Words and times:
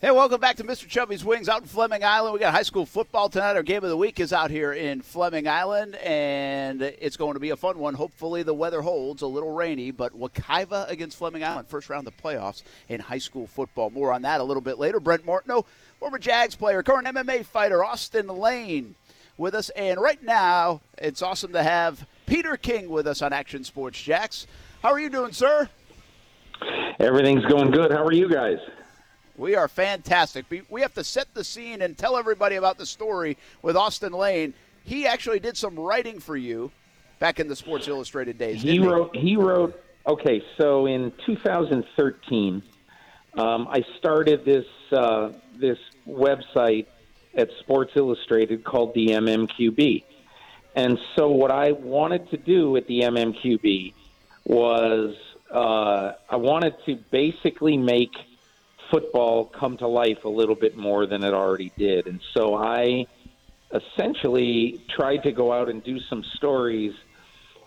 Hey, 0.00 0.12
welcome 0.12 0.40
back 0.40 0.54
to 0.58 0.62
Mr. 0.62 0.86
Chubby's 0.86 1.24
Wings 1.24 1.48
out 1.48 1.62
in 1.62 1.66
Fleming 1.66 2.04
Island. 2.04 2.32
We 2.32 2.38
got 2.38 2.54
high 2.54 2.62
school 2.62 2.86
football 2.86 3.28
tonight. 3.28 3.56
Our 3.56 3.64
game 3.64 3.82
of 3.82 3.90
the 3.90 3.96
week 3.96 4.20
is 4.20 4.32
out 4.32 4.48
here 4.48 4.72
in 4.72 5.02
Fleming 5.02 5.48
Island, 5.48 5.96
and 5.96 6.80
it's 6.82 7.16
going 7.16 7.34
to 7.34 7.40
be 7.40 7.50
a 7.50 7.56
fun 7.56 7.78
one. 7.78 7.94
Hopefully, 7.94 8.44
the 8.44 8.54
weather 8.54 8.80
holds 8.80 9.22
a 9.22 9.26
little 9.26 9.50
rainy, 9.50 9.90
but 9.90 10.16
Wekiva 10.16 10.88
against 10.88 11.18
Fleming 11.18 11.42
Island, 11.42 11.66
first 11.66 11.90
round 11.90 12.06
of 12.06 12.16
the 12.16 12.22
playoffs 12.22 12.62
in 12.88 13.00
high 13.00 13.18
school 13.18 13.48
football. 13.48 13.90
More 13.90 14.12
on 14.12 14.22
that 14.22 14.40
a 14.40 14.44
little 14.44 14.60
bit 14.60 14.78
later. 14.78 15.00
Brent 15.00 15.26
Martineau, 15.26 15.66
former 15.98 16.20
Jags 16.20 16.54
player, 16.54 16.84
current 16.84 17.08
MMA 17.08 17.44
fighter, 17.44 17.84
Austin 17.84 18.28
Lane 18.28 18.94
with 19.36 19.56
us. 19.56 19.68
And 19.70 20.00
right 20.00 20.22
now, 20.22 20.80
it's 20.96 21.22
awesome 21.22 21.52
to 21.54 21.62
have 21.64 22.06
Peter 22.24 22.56
King 22.56 22.88
with 22.88 23.08
us 23.08 23.20
on 23.20 23.32
Action 23.32 23.64
Sports 23.64 24.00
Jax. 24.00 24.46
How 24.80 24.92
are 24.92 25.00
you 25.00 25.10
doing, 25.10 25.32
sir? 25.32 25.68
Everything's 27.00 27.44
going 27.46 27.72
good. 27.72 27.90
How 27.90 28.04
are 28.04 28.12
you 28.12 28.28
guys? 28.28 28.58
We 29.38 29.54
are 29.54 29.68
fantastic. 29.68 30.46
We 30.68 30.80
have 30.80 30.94
to 30.94 31.04
set 31.04 31.32
the 31.32 31.44
scene 31.44 31.80
and 31.80 31.96
tell 31.96 32.16
everybody 32.16 32.56
about 32.56 32.76
the 32.76 32.84
story 32.84 33.38
with 33.62 33.76
Austin 33.76 34.12
Lane. 34.12 34.52
He 34.84 35.06
actually 35.06 35.38
did 35.38 35.56
some 35.56 35.78
writing 35.78 36.18
for 36.18 36.36
you 36.36 36.72
back 37.20 37.38
in 37.38 37.46
the 37.46 37.54
Sports 37.54 37.86
Illustrated 37.86 38.36
days. 38.36 38.60
He 38.60 38.80
wrote. 38.80 39.14
He? 39.14 39.30
he 39.30 39.36
wrote. 39.36 39.80
Okay, 40.08 40.42
so 40.56 40.86
in 40.86 41.12
2013, 41.24 42.62
um, 43.34 43.68
I 43.70 43.84
started 43.98 44.44
this 44.44 44.66
uh, 44.90 45.30
this 45.56 45.78
website 46.08 46.86
at 47.36 47.48
Sports 47.60 47.92
Illustrated 47.94 48.64
called 48.64 48.92
the 48.94 49.08
MMQB, 49.08 50.02
and 50.74 50.98
so 51.14 51.28
what 51.28 51.52
I 51.52 51.72
wanted 51.72 52.28
to 52.30 52.38
do 52.38 52.76
at 52.76 52.88
the 52.88 53.02
MMQB 53.02 53.92
was 54.46 55.14
uh, 55.52 56.12
I 56.28 56.36
wanted 56.36 56.74
to 56.86 56.96
basically 57.10 57.76
make 57.76 58.12
football 58.90 59.44
come 59.44 59.76
to 59.78 59.86
life 59.86 60.24
a 60.24 60.28
little 60.28 60.54
bit 60.54 60.76
more 60.76 61.06
than 61.06 61.24
it 61.24 61.34
already 61.34 61.72
did. 61.76 62.06
And 62.06 62.20
so 62.34 62.54
I 62.54 63.06
essentially 63.72 64.80
tried 64.88 65.24
to 65.24 65.32
go 65.32 65.52
out 65.52 65.68
and 65.68 65.82
do 65.82 66.00
some 66.00 66.24
stories 66.36 66.94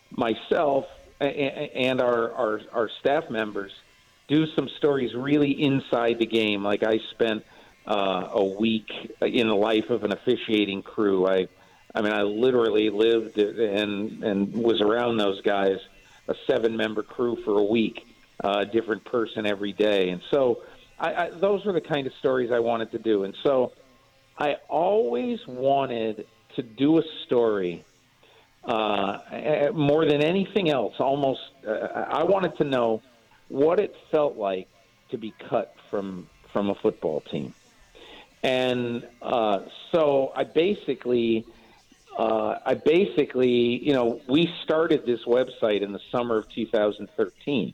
myself 0.09 0.85
and 1.19 2.01
our, 2.01 2.31
our, 2.31 2.61
our 2.73 2.89
staff 2.99 3.29
members 3.29 3.71
do 4.27 4.47
some 4.55 4.69
stories 4.77 5.13
really 5.13 5.51
inside 5.51 6.17
the 6.17 6.25
game. 6.25 6.63
Like 6.63 6.83
I 6.83 6.99
spent 7.11 7.45
uh, 7.85 8.29
a 8.31 8.43
week 8.43 8.89
in 9.21 9.47
the 9.47 9.55
life 9.55 9.89
of 9.89 10.03
an 10.03 10.13
officiating 10.13 10.81
crew. 10.81 11.27
I, 11.27 11.47
I 11.93 12.01
mean, 12.01 12.13
I 12.13 12.21
literally 12.23 12.89
lived 12.89 13.37
and 13.37 14.23
and 14.23 14.53
was 14.53 14.81
around 14.81 15.17
those 15.17 15.41
guys, 15.41 15.79
a 16.27 16.35
seven 16.47 16.77
member 16.77 17.03
crew 17.03 17.37
for 17.43 17.59
a 17.59 17.63
week, 17.63 18.07
uh, 18.43 18.63
different 18.63 19.03
person 19.03 19.45
every 19.45 19.73
day, 19.73 20.09
and 20.09 20.21
so 20.31 20.63
I, 21.01 21.13
I, 21.15 21.29
those 21.31 21.65
were 21.65 21.73
the 21.73 21.81
kind 21.81 22.05
of 22.05 22.13
stories 22.19 22.51
I 22.51 22.59
wanted 22.59 22.91
to 22.91 22.99
do, 22.99 23.23
and 23.23 23.35
so 23.43 23.73
I 24.37 24.57
always 24.69 25.39
wanted 25.47 26.27
to 26.55 26.61
do 26.61 26.99
a 26.99 27.03
story 27.25 27.83
uh, 28.63 29.71
more 29.73 30.05
than 30.05 30.23
anything 30.23 30.69
else. 30.69 30.93
Almost, 30.99 31.41
uh, 31.67 31.71
I 31.71 32.23
wanted 32.23 32.55
to 32.57 32.65
know 32.65 33.01
what 33.49 33.79
it 33.79 33.95
felt 34.11 34.37
like 34.37 34.67
to 35.09 35.17
be 35.17 35.33
cut 35.49 35.75
from 35.89 36.29
from 36.53 36.69
a 36.69 36.75
football 36.75 37.21
team, 37.21 37.55
and 38.43 39.05
uh, 39.21 39.61
so 39.91 40.31
I 40.35 40.43
basically. 40.45 41.45
Uh, 42.17 42.59
I 42.65 42.73
basically, 42.73 43.81
you 43.81 43.93
know, 43.93 44.19
we 44.27 44.53
started 44.63 45.05
this 45.05 45.21
website 45.23 45.81
in 45.81 45.93
the 45.93 46.01
summer 46.11 46.39
of 46.39 46.49
2013 46.49 47.73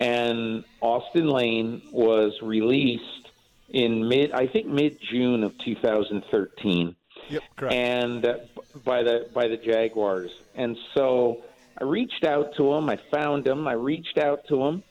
and 0.00 0.64
Austin 0.80 1.28
Lane 1.28 1.82
was 1.92 2.40
released 2.42 3.30
in 3.68 4.08
mid, 4.08 4.32
I 4.32 4.46
think 4.46 4.66
mid 4.66 4.98
June 5.00 5.42
of 5.44 5.56
2013. 5.58 6.96
Yep, 7.28 7.42
correct. 7.56 7.74
And 7.74 8.24
uh, 8.24 8.38
by 8.84 9.02
the 9.02 9.28
by 9.32 9.48
the 9.48 9.56
Jaguars, 9.56 10.30
and 10.54 10.76
so 10.94 11.42
I 11.78 11.84
reached 11.84 12.24
out 12.24 12.54
to 12.56 12.72
him. 12.74 12.88
I 12.88 12.96
found 12.96 13.46
him. 13.46 13.66
I 13.66 13.72
reached 13.72 14.18
out 14.18 14.46
to 14.48 14.62
him, 14.64 14.82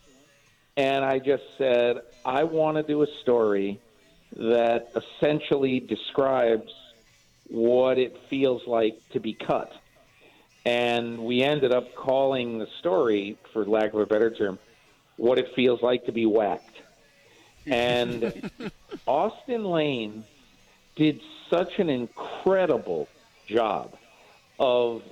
and 0.75 1.05
I 1.05 1.19
just 1.19 1.43
said, 1.57 2.01
I 2.25 2.43
want 2.43 2.77
to 2.77 2.83
do 2.83 3.03
a 3.03 3.07
story 3.21 3.79
that 4.35 4.91
essentially 4.95 5.79
describes 5.79 6.73
what 7.49 7.99
it 7.99 8.17
feels 8.29 8.65
like 8.67 8.97
to 9.11 9.19
be 9.19 9.33
cut. 9.33 9.71
And 10.65 11.19
we 11.19 11.43
ended 11.43 11.71
up 11.71 11.93
calling 11.93 12.57
the 12.57 12.67
story, 12.79 13.37
for 13.51 13.65
lack 13.65 13.93
of 13.93 13.99
a 13.99 14.05
better 14.05 14.31
term, 14.31 14.57
what 15.17 15.37
it 15.37 15.53
feels 15.55 15.81
like 15.81 16.05
to 16.05 16.11
be 16.11 16.25
whacked. 16.25 16.81
And 17.65 18.51
Austin 19.07 19.63
Lane 19.63 20.23
did 20.95 21.21
such 21.49 21.79
an 21.79 21.89
incredible 21.89 23.07
job 23.47 23.95
of 24.59 25.03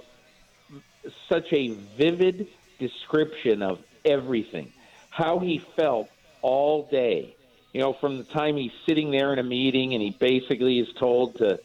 such 1.29 1.51
a 1.51 1.69
vivid 1.97 2.47
description 2.79 3.61
of 3.61 3.79
everything, 4.05 4.71
how 5.09 5.39
he 5.39 5.59
felt 5.75 6.09
all 6.41 6.87
day. 6.89 7.35
You 7.73 7.79
know, 7.79 7.93
from 7.93 8.17
the 8.17 8.23
time 8.25 8.57
he's 8.57 8.71
sitting 8.85 9.11
there 9.11 9.31
in 9.31 9.39
a 9.39 9.43
meeting 9.43 9.93
and 9.93 10.01
he 10.01 10.11
basically 10.11 10.79
is 10.79 10.89
told 10.93 11.37
to 11.37 11.59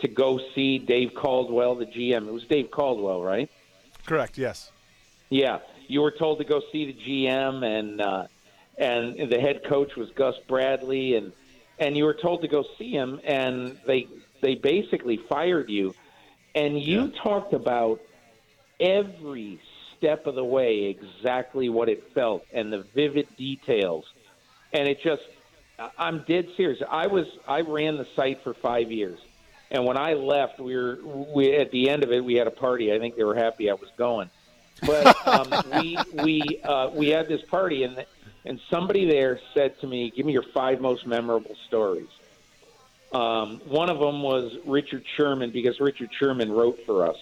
to 0.00 0.08
go 0.08 0.40
see 0.54 0.78
Dave 0.78 1.12
Caldwell, 1.14 1.74
the 1.74 1.84
GM. 1.84 2.26
It 2.26 2.32
was 2.32 2.44
Dave 2.44 2.70
Caldwell, 2.70 3.22
right? 3.22 3.50
Correct. 4.06 4.38
Yes. 4.38 4.72
Yeah, 5.28 5.58
you 5.90 6.02
were 6.02 6.12
told 6.12 6.38
to 6.38 6.44
go 6.44 6.62
see 6.70 6.86
the 6.86 6.94
GM, 6.94 7.64
and 7.64 8.00
uh, 8.00 8.26
and 8.78 9.30
the 9.30 9.40
head 9.40 9.64
coach 9.64 9.96
was 9.96 10.08
Gus 10.10 10.36
Bradley, 10.46 11.16
and 11.16 11.32
and 11.78 11.96
you 11.96 12.04
were 12.04 12.14
told 12.14 12.42
to 12.42 12.48
go 12.48 12.64
see 12.78 12.92
him, 12.92 13.20
and 13.24 13.76
they 13.86 14.06
they 14.40 14.54
basically 14.54 15.16
fired 15.16 15.68
you, 15.68 15.94
and 16.54 16.80
you 16.80 17.06
yeah. 17.06 17.22
talked 17.22 17.52
about 17.52 18.00
every 18.78 19.60
step 19.96 20.26
of 20.26 20.36
the 20.36 20.44
way 20.44 20.84
exactly 20.84 21.68
what 21.68 21.88
it 21.88 22.12
felt 22.14 22.46
and 22.52 22.72
the 22.72 22.84
vivid 22.94 23.26
details, 23.36 24.04
and 24.72 24.86
it 24.86 25.02
just 25.02 25.22
I'm 25.98 26.20
dead 26.20 26.48
serious. 26.56 26.80
I 26.88 27.08
was 27.08 27.26
I 27.48 27.62
ran 27.62 27.96
the 27.96 28.06
site 28.14 28.44
for 28.44 28.54
five 28.54 28.92
years. 28.92 29.18
And 29.72 29.84
when 29.84 29.96
I 29.96 30.14
left, 30.14 30.58
we 30.58 30.74
were 30.74 30.98
we 31.34 31.56
at 31.56 31.70
the 31.72 31.90
end 31.90 32.04
of 32.04 32.12
it. 32.12 32.24
We 32.24 32.34
had 32.34 32.46
a 32.46 32.52
party. 32.52 32.92
I 32.92 32.98
think 32.98 33.16
they 33.16 33.24
were 33.24 33.36
happy 33.36 33.70
I 33.70 33.74
was 33.74 33.88
going 33.96 34.30
but 34.86 35.26
um, 35.26 35.64
we 35.74 35.98
we 36.22 36.60
uh, 36.64 36.90
we 36.94 37.08
had 37.08 37.28
this 37.28 37.42
party, 37.42 37.84
and 37.84 38.04
and 38.44 38.60
somebody 38.70 39.06
there 39.06 39.40
said 39.54 39.78
to 39.80 39.86
me, 39.86 40.10
"Give 40.14 40.26
me 40.26 40.32
your 40.32 40.44
five 40.54 40.80
most 40.80 41.06
memorable 41.06 41.56
stories." 41.66 42.08
Um, 43.12 43.60
one 43.66 43.90
of 43.90 43.98
them 43.98 44.22
was 44.22 44.52
Richard 44.64 45.04
Sherman 45.16 45.50
because 45.50 45.80
Richard 45.80 46.10
Sherman 46.18 46.50
wrote 46.50 46.78
for 46.86 47.08
us. 47.08 47.16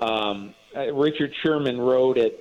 Um, 0.00 0.54
uh, 0.76 0.92
Richard 0.92 1.32
Sherman 1.42 1.80
wrote 1.80 2.18
at 2.18 2.32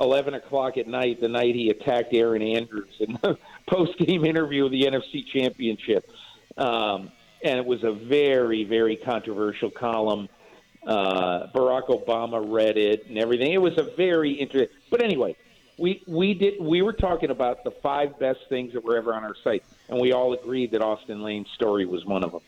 11 0.00 0.34
o'clock 0.34 0.78
at 0.78 0.88
night 0.88 1.20
the 1.20 1.28
night 1.28 1.54
he 1.54 1.70
attacked 1.70 2.14
Erin 2.14 2.42
Andrews 2.42 2.94
in 2.98 3.18
the 3.22 3.38
post 3.68 3.98
game 3.98 4.24
interview 4.24 4.64
of 4.64 4.72
the 4.72 4.82
NFC 4.82 5.26
Championship. 5.26 6.10
Um, 6.56 7.12
and 7.42 7.58
it 7.58 7.66
was 7.66 7.84
a 7.84 7.92
very, 7.92 8.64
very 8.64 8.96
controversial 8.96 9.70
column 9.70 10.28
uh, 10.86 11.48
Barack 11.54 11.88
Obama 11.88 12.44
read 12.46 12.76
it 12.76 13.06
and 13.08 13.18
everything. 13.18 13.52
It 13.52 13.60
was 13.60 13.78
a 13.78 13.82
very 13.82 14.32
interesting. 14.32 14.76
But 14.90 15.02
anyway, 15.02 15.36
we 15.78 16.02
we 16.06 16.34
did 16.34 16.60
we 16.60 16.82
were 16.82 16.92
talking 16.92 17.30
about 17.30 17.64
the 17.64 17.70
five 17.70 18.18
best 18.18 18.40
things 18.48 18.72
that 18.74 18.84
were 18.84 18.96
ever 18.96 19.14
on 19.14 19.24
our 19.24 19.36
site, 19.42 19.64
and 19.88 20.00
we 20.00 20.12
all 20.12 20.32
agreed 20.32 20.70
that 20.72 20.82
Austin 20.82 21.22
Lane's 21.22 21.50
story 21.50 21.86
was 21.86 22.04
one 22.04 22.24
of 22.24 22.32
them. 22.32 22.42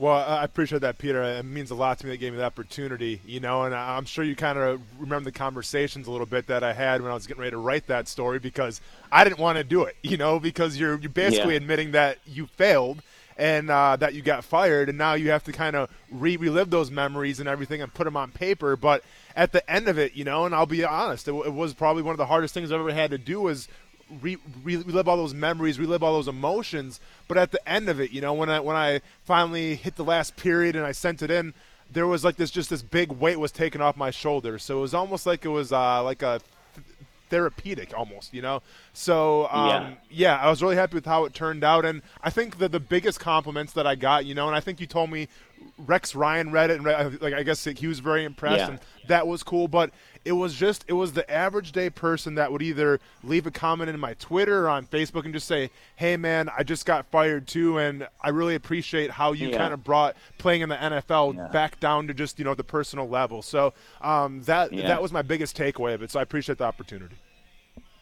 Well, 0.00 0.16
I 0.16 0.44
appreciate 0.44 0.80
that, 0.80 0.96
Peter. 0.96 1.22
It 1.22 1.44
means 1.44 1.70
a 1.70 1.74
lot 1.74 1.98
to 1.98 2.06
me 2.06 2.12
that 2.12 2.16
gave 2.16 2.32
me 2.32 2.38
the 2.38 2.44
opportunity, 2.46 3.20
you 3.26 3.38
know, 3.38 3.64
and 3.64 3.74
I'm 3.74 4.06
sure 4.06 4.24
you 4.24 4.34
kind 4.34 4.58
of 4.58 4.80
remember 4.98 5.26
the 5.26 5.38
conversations 5.38 6.06
a 6.06 6.10
little 6.10 6.26
bit 6.26 6.46
that 6.46 6.64
I 6.64 6.72
had 6.72 7.02
when 7.02 7.10
I 7.10 7.14
was 7.14 7.26
getting 7.26 7.42
ready 7.42 7.50
to 7.50 7.58
write 7.58 7.86
that 7.88 8.08
story 8.08 8.38
because 8.38 8.80
I 9.12 9.24
didn't 9.24 9.40
want 9.40 9.58
to 9.58 9.64
do 9.64 9.84
it, 9.84 9.96
you 10.02 10.16
know, 10.16 10.40
because 10.40 10.78
you're, 10.78 10.98
you're 10.98 11.10
basically 11.10 11.52
yeah. 11.52 11.58
admitting 11.58 11.90
that 11.90 12.16
you 12.24 12.46
failed 12.46 13.02
and 13.36 13.70
uh, 13.70 13.96
that 13.96 14.14
you 14.14 14.22
got 14.22 14.44
fired, 14.44 14.88
and 14.88 14.98
now 14.98 15.14
you 15.14 15.30
have 15.30 15.44
to 15.44 15.52
kind 15.52 15.76
of 15.76 15.90
re- 16.10 16.36
relive 16.36 16.70
those 16.70 16.90
memories 16.90 17.40
and 17.40 17.48
everything 17.48 17.82
and 17.82 17.92
put 17.92 18.04
them 18.04 18.16
on 18.16 18.30
paper. 18.30 18.76
But 18.76 19.02
at 19.34 19.52
the 19.52 19.68
end 19.70 19.88
of 19.88 19.98
it, 19.98 20.14
you 20.14 20.24
know, 20.24 20.44
and 20.46 20.54
I'll 20.54 20.66
be 20.66 20.84
honest, 20.84 21.28
it, 21.28 21.32
w- 21.32 21.46
it 21.48 21.54
was 21.54 21.74
probably 21.74 22.02
one 22.02 22.12
of 22.12 22.18
the 22.18 22.26
hardest 22.26 22.54
things 22.54 22.70
I've 22.70 22.80
ever 22.80 22.92
had 22.92 23.10
to 23.12 23.18
do 23.18 23.40
was 23.40 23.68
re- 24.20 24.38
re- 24.62 24.76
relive 24.76 25.08
all 25.08 25.16
those 25.16 25.34
memories, 25.34 25.78
relive 25.78 26.02
all 26.02 26.12
those 26.12 26.28
emotions. 26.28 27.00
But 27.28 27.38
at 27.38 27.52
the 27.52 27.66
end 27.68 27.88
of 27.88 28.00
it, 28.00 28.10
you 28.10 28.20
know, 28.20 28.34
when 28.34 28.50
I 28.50 28.60
when 28.60 28.76
I 28.76 29.00
finally 29.24 29.76
hit 29.76 29.96
the 29.96 30.04
last 30.04 30.36
period 30.36 30.76
and 30.76 30.84
I 30.84 30.92
sent 30.92 31.22
it 31.22 31.30
in, 31.30 31.54
there 31.90 32.06
was 32.06 32.24
like 32.24 32.36
this 32.36 32.50
just 32.50 32.70
this 32.70 32.82
big 32.82 33.12
weight 33.12 33.38
was 33.38 33.52
taken 33.52 33.80
off 33.80 33.96
my 33.96 34.10
shoulders. 34.10 34.62
So 34.64 34.78
it 34.78 34.80
was 34.82 34.94
almost 34.94 35.26
like 35.26 35.44
it 35.44 35.48
was 35.48 35.72
uh, 35.72 36.02
like 36.02 36.22
a 36.22 36.40
therapeutic 37.30 37.96
almost, 37.96 38.34
you 38.34 38.42
know. 38.42 38.62
So 38.92 39.48
um, 39.50 39.68
yeah. 39.68 39.94
yeah, 40.10 40.36
I 40.36 40.50
was 40.50 40.62
really 40.62 40.76
happy 40.76 40.94
with 40.94 41.06
how 41.06 41.24
it 41.24 41.32
turned 41.32 41.64
out, 41.64 41.84
and 41.84 42.02
I 42.22 42.30
think 42.30 42.58
that 42.58 42.72
the 42.72 42.80
biggest 42.80 43.20
compliments 43.20 43.72
that 43.72 43.86
I 43.86 43.94
got, 43.94 44.26
you 44.26 44.34
know, 44.34 44.46
and 44.46 44.56
I 44.56 44.60
think 44.60 44.80
you 44.80 44.86
told 44.86 45.10
me 45.10 45.28
Rex 45.78 46.14
Ryan 46.14 46.52
read 46.52 46.70
it, 46.70 46.76
and 46.76 46.84
read, 46.84 47.22
like 47.22 47.34
I 47.34 47.42
guess 47.42 47.64
he 47.64 47.86
was 47.86 48.00
very 48.00 48.24
impressed, 48.24 48.58
yeah. 48.58 48.70
and 48.70 48.80
that 49.08 49.26
was 49.26 49.42
cool. 49.42 49.68
But 49.68 49.90
it 50.24 50.32
was 50.32 50.54
just 50.54 50.84
it 50.86 50.92
was 50.92 51.12
the 51.12 51.28
average 51.30 51.72
day 51.72 51.88
person 51.88 52.34
that 52.34 52.52
would 52.52 52.60
either 52.60 53.00
leave 53.24 53.46
a 53.46 53.50
comment 53.50 53.88
in 53.88 53.98
my 53.98 54.14
Twitter 54.14 54.66
or 54.66 54.68
on 54.68 54.86
Facebook 54.86 55.24
and 55.24 55.32
just 55.32 55.46
say, 55.46 55.70
"Hey 55.96 56.16
man, 56.16 56.50
I 56.56 56.62
just 56.62 56.84
got 56.84 57.06
fired 57.06 57.46
too, 57.46 57.78
and 57.78 58.06
I 58.20 58.28
really 58.28 58.54
appreciate 58.54 59.10
how 59.10 59.32
you 59.32 59.48
yeah. 59.48 59.56
kind 59.56 59.72
of 59.72 59.82
brought 59.82 60.16
playing 60.38 60.60
in 60.60 60.68
the 60.68 60.76
NFL 60.76 61.36
yeah. 61.36 61.48
back 61.48 61.80
down 61.80 62.06
to 62.08 62.14
just 62.14 62.38
you 62.38 62.44
know 62.44 62.54
the 62.54 62.64
personal 62.64 63.08
level." 63.08 63.40
So 63.40 63.72
um, 64.02 64.42
that 64.42 64.72
yeah. 64.72 64.88
that 64.88 65.00
was 65.00 65.10
my 65.10 65.22
biggest 65.22 65.56
takeaway 65.56 65.94
of 65.94 66.02
it. 66.02 66.10
So 66.10 66.20
I 66.20 66.22
appreciate 66.22 66.58
the 66.58 66.64
opportunity. 66.64 67.16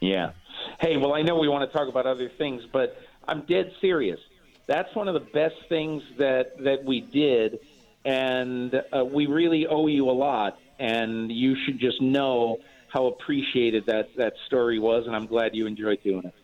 Yeah. 0.00 0.32
Hey, 0.80 0.96
well, 0.96 1.14
I 1.14 1.22
know 1.22 1.36
we 1.36 1.48
want 1.48 1.70
to 1.70 1.76
talk 1.76 1.88
about 1.88 2.06
other 2.06 2.30
things, 2.36 2.62
but 2.72 2.96
I'm 3.26 3.42
dead 3.42 3.72
serious. 3.80 4.18
That's 4.66 4.94
one 4.94 5.08
of 5.08 5.14
the 5.14 5.20
best 5.32 5.56
things 5.68 6.02
that 6.18 6.62
that 6.64 6.84
we 6.84 7.00
did, 7.00 7.60
and 8.04 8.74
uh, 8.92 9.04
we 9.04 9.26
really 9.26 9.68
owe 9.68 9.86
you 9.86 10.10
a 10.10 10.12
lot. 10.12 10.58
And 10.78 11.30
you 11.30 11.56
should 11.64 11.78
just 11.78 12.00
know 12.00 12.58
how 12.92 13.06
appreciated 13.06 13.86
that 13.86 14.08
that 14.16 14.34
story 14.46 14.78
was, 14.78 15.06
and 15.06 15.14
I'm 15.14 15.26
glad 15.26 15.54
you 15.54 15.66
enjoyed 15.66 16.02
doing 16.02 16.25
it. 16.25 16.34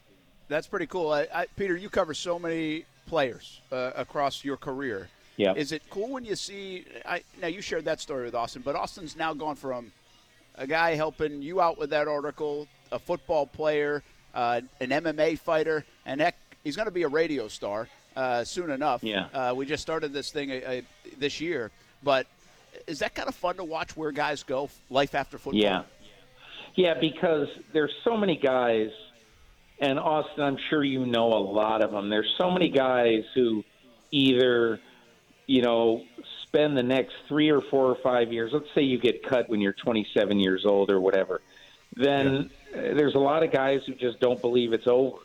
That's 0.48 0.66
pretty 0.66 0.86
cool, 0.86 1.10
I, 1.10 1.26
I, 1.34 1.46
Peter. 1.56 1.76
You 1.76 1.88
cover 1.88 2.14
so 2.14 2.38
many 2.38 2.84
players 3.06 3.60
uh, 3.72 3.92
across 3.96 4.44
your 4.44 4.56
career. 4.56 5.08
Yeah. 5.36 5.54
Is 5.54 5.72
it 5.72 5.82
cool 5.90 6.10
when 6.10 6.24
you 6.24 6.36
see? 6.36 6.84
I, 7.06 7.22
now 7.40 7.48
you 7.48 7.60
shared 7.60 7.86
that 7.86 8.00
story 8.00 8.24
with 8.24 8.34
Austin, 8.34 8.62
but 8.64 8.76
Austin's 8.76 9.16
now 9.16 9.34
gone 9.34 9.56
from 9.56 9.90
a 10.56 10.66
guy 10.66 10.94
helping 10.94 11.42
you 11.42 11.60
out 11.60 11.78
with 11.78 11.90
that 11.90 12.08
article, 12.08 12.68
a 12.92 12.98
football 12.98 13.46
player, 13.46 14.02
uh, 14.34 14.60
an 14.80 14.90
MMA 14.90 15.38
fighter, 15.38 15.84
and 16.06 16.20
heck, 16.20 16.36
he's 16.62 16.76
going 16.76 16.86
to 16.86 16.92
be 16.92 17.02
a 17.02 17.08
radio 17.08 17.48
star 17.48 17.88
uh, 18.16 18.44
soon 18.44 18.70
enough. 18.70 19.02
Yeah. 19.02 19.26
Uh, 19.32 19.54
we 19.56 19.66
just 19.66 19.82
started 19.82 20.12
this 20.12 20.30
thing 20.30 20.52
uh, 20.52 20.54
uh, 20.54 20.80
this 21.18 21.40
year, 21.40 21.70
but 22.02 22.26
is 22.86 23.00
that 23.00 23.14
kind 23.14 23.28
of 23.28 23.34
fun 23.34 23.56
to 23.56 23.64
watch 23.64 23.96
where 23.96 24.12
guys 24.12 24.42
go 24.42 24.70
life 24.90 25.14
after 25.14 25.38
football? 25.38 25.60
Yeah. 25.60 25.82
Yeah, 26.76 26.94
because 27.00 27.48
there's 27.72 27.92
so 28.02 28.16
many 28.16 28.36
guys, 28.36 28.90
and 29.78 29.98
Austin, 29.98 30.42
I'm 30.42 30.58
sure 30.70 30.82
you 30.82 31.06
know 31.06 31.28
a 31.28 31.38
lot 31.38 31.84
of 31.84 31.92
them. 31.92 32.10
There's 32.10 32.32
so 32.36 32.50
many 32.50 32.68
guys 32.68 33.22
who 33.34 33.62
either, 34.10 34.80
you 35.46 35.62
know, 35.62 36.02
spend 36.42 36.76
the 36.76 36.82
next 36.82 37.14
three 37.28 37.50
or 37.50 37.60
four 37.60 37.86
or 37.86 37.96
five 38.02 38.32
years. 38.32 38.50
Let's 38.52 38.66
say 38.74 38.82
you 38.82 38.98
get 38.98 39.22
cut 39.22 39.48
when 39.48 39.60
you're 39.60 39.72
27 39.72 40.40
years 40.40 40.64
old 40.66 40.90
or 40.90 41.00
whatever. 41.00 41.40
Then 41.96 42.50
yeah. 42.74 42.94
there's 42.94 43.14
a 43.14 43.20
lot 43.20 43.44
of 43.44 43.52
guys 43.52 43.82
who 43.86 43.94
just 43.94 44.18
don't 44.18 44.40
believe 44.40 44.72
it's 44.72 44.88
over, 44.88 45.18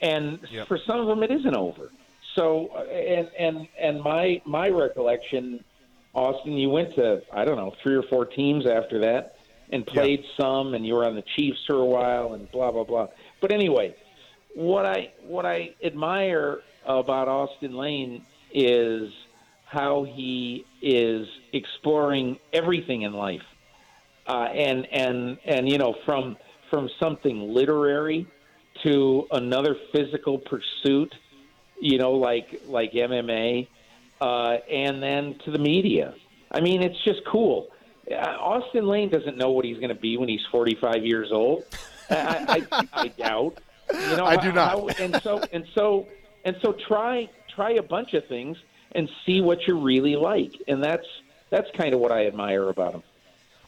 and 0.00 0.38
yep. 0.50 0.68
for 0.68 0.78
some 0.86 1.00
of 1.00 1.06
them, 1.06 1.22
it 1.22 1.30
isn't 1.30 1.54
over. 1.54 1.90
So, 2.34 2.68
uh, 2.74 2.82
and 2.84 3.30
and 3.38 3.68
and 3.78 4.00
my 4.00 4.40
my 4.46 4.68
recollection, 4.68 5.62
Austin, 6.14 6.52
you 6.52 6.70
went 6.70 6.94
to 6.94 7.22
I 7.32 7.44
don't 7.44 7.56
know 7.56 7.74
three 7.82 7.96
or 7.96 8.02
four 8.02 8.24
teams 8.24 8.66
after 8.66 9.00
that, 9.00 9.36
and 9.70 9.86
played 9.86 10.20
yeah. 10.22 10.30
some, 10.36 10.74
and 10.74 10.86
you 10.86 10.94
were 10.94 11.04
on 11.04 11.14
the 11.14 11.24
Chiefs 11.36 11.64
for 11.66 11.76
a 11.76 11.84
while, 11.84 12.34
and 12.34 12.50
blah 12.50 12.70
blah 12.70 12.84
blah. 12.84 13.08
But 13.40 13.52
anyway, 13.52 13.96
what 14.54 14.86
I 14.86 15.12
what 15.22 15.46
I 15.46 15.74
admire 15.82 16.60
about 16.86 17.28
Austin 17.28 17.74
Lane 17.74 18.24
is 18.52 19.12
how 19.64 20.04
he 20.04 20.64
is 20.80 21.26
exploring 21.52 22.38
everything 22.52 23.02
in 23.02 23.12
life, 23.12 23.42
uh, 24.26 24.48
and 24.52 24.86
and 24.92 25.38
and 25.44 25.68
you 25.68 25.78
know 25.78 25.96
from 26.04 26.36
from 26.70 26.88
something 27.00 27.52
literary 27.52 28.26
to 28.82 29.26
another 29.30 29.76
physical 29.92 30.38
pursuit 30.38 31.14
you 31.80 31.98
know, 31.98 32.12
like 32.12 32.62
like 32.66 32.92
MMA, 32.92 33.68
uh, 34.24 34.58
and 34.70 35.02
then 35.02 35.38
to 35.44 35.50
the 35.50 35.58
media. 35.58 36.14
I 36.50 36.60
mean, 36.60 36.82
it's 36.82 37.02
just 37.04 37.20
cool. 37.26 37.68
Uh, 38.10 38.14
Austin 38.14 38.86
Lane 38.86 39.10
doesn't 39.10 39.36
know 39.36 39.50
what 39.50 39.66
he's 39.66 39.76
going 39.76 39.90
to 39.90 39.94
be 39.94 40.16
when 40.16 40.30
he's 40.30 40.44
45 40.50 41.04
years 41.04 41.30
old. 41.30 41.64
I, 42.10 42.66
I, 42.72 42.88
I 42.94 43.08
doubt. 43.08 43.58
You 43.92 44.16
know, 44.16 44.24
I 44.24 44.36
do 44.36 44.50
not. 44.50 44.70
How, 44.70 44.88
and 44.98 45.20
so 45.22 45.42
and 45.52 45.66
so 45.74 46.08
and 46.46 46.56
so 46.62 46.72
try 46.88 47.28
try 47.54 47.72
a 47.72 47.82
bunch 47.82 48.14
of 48.14 48.26
things 48.26 48.56
and 48.92 49.10
see 49.26 49.42
what 49.42 49.66
you 49.66 49.78
really 49.78 50.16
like. 50.16 50.52
And 50.68 50.82
that's 50.82 51.06
that's 51.50 51.68
kind 51.76 51.92
of 51.92 52.00
what 52.00 52.10
I 52.10 52.26
admire 52.26 52.70
about 52.70 52.94
him. 52.94 53.02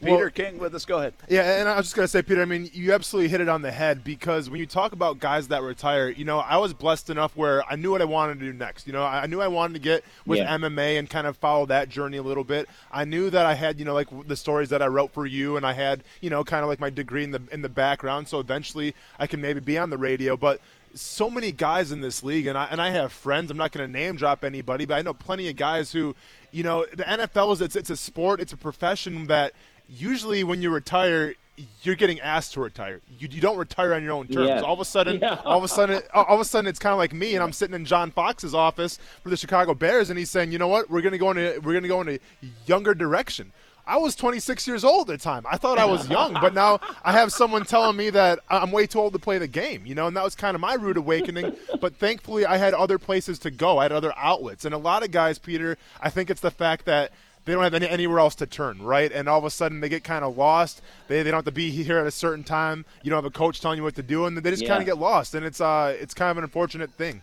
Peter 0.00 0.16
well, 0.16 0.30
King 0.30 0.58
with 0.58 0.74
us. 0.74 0.84
Go 0.84 0.98
ahead. 0.98 1.14
Yeah, 1.28 1.58
and 1.58 1.68
I 1.68 1.76
was 1.76 1.86
just 1.86 1.96
gonna 1.96 2.08
say, 2.08 2.22
Peter. 2.22 2.42
I 2.42 2.44
mean, 2.44 2.70
you 2.72 2.92
absolutely 2.92 3.28
hit 3.28 3.40
it 3.40 3.48
on 3.48 3.62
the 3.62 3.70
head 3.70 4.04
because 4.04 4.50
when 4.50 4.60
you 4.60 4.66
talk 4.66 4.92
about 4.92 5.18
guys 5.18 5.48
that 5.48 5.62
retire, 5.62 6.10
you 6.10 6.24
know, 6.24 6.38
I 6.38 6.58
was 6.58 6.74
blessed 6.74 7.10
enough 7.10 7.36
where 7.36 7.62
I 7.70 7.76
knew 7.76 7.90
what 7.90 8.02
I 8.02 8.06
wanted 8.06 8.40
to 8.40 8.46
do 8.46 8.52
next. 8.52 8.86
You 8.86 8.92
know, 8.92 9.02
I 9.02 9.26
knew 9.26 9.40
I 9.40 9.48
wanted 9.48 9.74
to 9.74 9.80
get 9.80 10.04
with 10.26 10.38
yeah. 10.38 10.56
MMA 10.56 10.98
and 10.98 11.08
kind 11.08 11.26
of 11.26 11.36
follow 11.36 11.66
that 11.66 11.88
journey 11.88 12.18
a 12.18 12.22
little 12.22 12.44
bit. 12.44 12.68
I 12.92 13.04
knew 13.04 13.30
that 13.30 13.46
I 13.46 13.54
had, 13.54 13.78
you 13.78 13.84
know, 13.84 13.94
like 13.94 14.08
the 14.26 14.36
stories 14.36 14.68
that 14.68 14.82
I 14.82 14.86
wrote 14.86 15.12
for 15.12 15.26
you, 15.26 15.56
and 15.56 15.66
I 15.66 15.72
had, 15.72 16.04
you 16.20 16.30
know, 16.30 16.44
kind 16.44 16.62
of 16.62 16.68
like 16.68 16.80
my 16.80 16.90
degree 16.90 17.24
in 17.24 17.30
the 17.30 17.42
in 17.50 17.62
the 17.62 17.68
background. 17.68 18.28
So 18.28 18.38
eventually, 18.40 18.94
I 19.18 19.26
can 19.26 19.40
maybe 19.40 19.60
be 19.60 19.78
on 19.78 19.90
the 19.90 19.98
radio, 19.98 20.36
but 20.36 20.60
so 20.96 21.28
many 21.28 21.52
guys 21.52 21.92
in 21.92 22.00
this 22.00 22.22
league, 22.22 22.46
and 22.46 22.56
I 22.56 22.64
and 22.70 22.80
I 22.80 22.90
have 22.90 23.12
friends. 23.12 23.50
I'm 23.50 23.56
not 23.56 23.72
going 23.72 23.86
to 23.86 23.92
name 23.92 24.16
drop 24.16 24.44
anybody, 24.44 24.84
but 24.86 24.94
I 24.94 25.02
know 25.02 25.14
plenty 25.14 25.48
of 25.48 25.56
guys 25.56 25.92
who, 25.92 26.16
you 26.50 26.62
know, 26.62 26.86
the 26.92 27.04
NFL 27.04 27.52
is 27.52 27.60
it's 27.60 27.76
it's 27.76 27.90
a 27.90 27.96
sport, 27.96 28.40
it's 28.40 28.52
a 28.52 28.56
profession 28.56 29.26
that 29.26 29.52
usually 29.88 30.44
when 30.44 30.62
you 30.62 30.70
retire, 30.70 31.34
you're 31.82 31.94
getting 31.94 32.20
asked 32.20 32.54
to 32.54 32.60
retire. 32.60 33.00
You, 33.18 33.28
you 33.30 33.40
don't 33.40 33.56
retire 33.56 33.94
on 33.94 34.02
your 34.02 34.12
own 34.12 34.28
terms. 34.28 34.48
Yeah. 34.48 34.60
All 34.60 34.74
of 34.74 34.80
a 34.80 34.84
sudden, 34.84 35.20
yeah. 35.20 35.40
all 35.44 35.58
of 35.58 35.64
a 35.64 35.68
sudden, 35.68 36.02
all 36.14 36.34
of 36.34 36.40
a 36.40 36.44
sudden, 36.44 36.68
it's 36.68 36.78
kind 36.78 36.92
of 36.92 36.98
like 36.98 37.12
me, 37.12 37.34
and 37.34 37.42
I'm 37.42 37.52
sitting 37.52 37.74
in 37.74 37.84
John 37.84 38.10
Fox's 38.10 38.54
office 38.54 38.98
for 39.22 39.30
the 39.30 39.36
Chicago 39.36 39.74
Bears, 39.74 40.10
and 40.10 40.18
he's 40.18 40.30
saying, 40.30 40.52
"You 40.52 40.58
know 40.58 40.68
what? 40.68 40.90
We're 40.90 41.02
gonna 41.02 41.18
go 41.18 41.30
in 41.30 41.38
a, 41.38 41.58
we're 41.58 41.74
gonna 41.74 41.88
go 41.88 42.00
in 42.02 42.08
a 42.08 42.18
younger 42.66 42.94
direction." 42.94 43.52
I 43.88 43.98
was 43.98 44.16
26 44.16 44.66
years 44.66 44.82
old 44.82 45.10
at 45.10 45.20
the 45.20 45.22
time. 45.22 45.44
I 45.48 45.56
thought 45.56 45.78
I 45.78 45.84
was 45.84 46.08
young, 46.08 46.32
but 46.34 46.54
now 46.54 46.80
I 47.04 47.12
have 47.12 47.32
someone 47.32 47.64
telling 47.64 47.96
me 47.96 48.10
that 48.10 48.40
I'm 48.50 48.72
way 48.72 48.88
too 48.88 48.98
old 48.98 49.12
to 49.12 49.20
play 49.20 49.38
the 49.38 49.46
game, 49.46 49.86
you 49.86 49.94
know, 49.94 50.08
and 50.08 50.16
that 50.16 50.24
was 50.24 50.34
kind 50.34 50.56
of 50.56 50.60
my 50.60 50.74
rude 50.74 50.96
awakening. 50.96 51.54
But 51.80 51.94
thankfully, 51.94 52.44
I 52.44 52.56
had 52.56 52.74
other 52.74 52.98
places 52.98 53.38
to 53.40 53.50
go. 53.52 53.78
I 53.78 53.84
had 53.84 53.92
other 53.92 54.12
outlets. 54.16 54.64
And 54.64 54.74
a 54.74 54.78
lot 54.78 55.04
of 55.04 55.12
guys, 55.12 55.38
Peter, 55.38 55.78
I 56.00 56.10
think 56.10 56.30
it's 56.30 56.40
the 56.40 56.50
fact 56.50 56.84
that 56.86 57.12
they 57.46 57.52
don't 57.52 57.62
have 57.62 57.74
any, 57.74 57.88
anywhere 57.88 58.18
else 58.18 58.34
to 58.36 58.46
turn, 58.46 58.82
right? 58.82 59.10
And 59.10 59.28
all 59.28 59.38
of 59.38 59.44
a 59.44 59.50
sudden 59.50 59.80
they 59.80 59.88
get 59.88 60.04
kind 60.04 60.24
of 60.24 60.36
lost. 60.36 60.82
They, 61.08 61.22
they 61.22 61.30
don't 61.30 61.38
have 61.38 61.44
to 61.46 61.52
be 61.52 61.70
here 61.70 61.98
at 61.98 62.06
a 62.06 62.10
certain 62.10 62.44
time. 62.44 62.84
You 63.02 63.10
don't 63.10 63.18
have 63.18 63.24
a 63.24 63.30
coach 63.30 63.60
telling 63.60 63.78
you 63.78 63.84
what 63.84 63.94
to 63.94 64.02
do, 64.02 64.26
and 64.26 64.36
they 64.36 64.50
just 64.50 64.62
yeah. 64.62 64.68
kind 64.68 64.80
of 64.80 64.86
get 64.86 64.98
lost. 64.98 65.34
And 65.34 65.46
it's 65.46 65.60
uh 65.60 65.96
it's 65.98 66.12
kind 66.12 66.30
of 66.30 66.38
an 66.38 66.44
unfortunate 66.44 66.90
thing. 66.90 67.22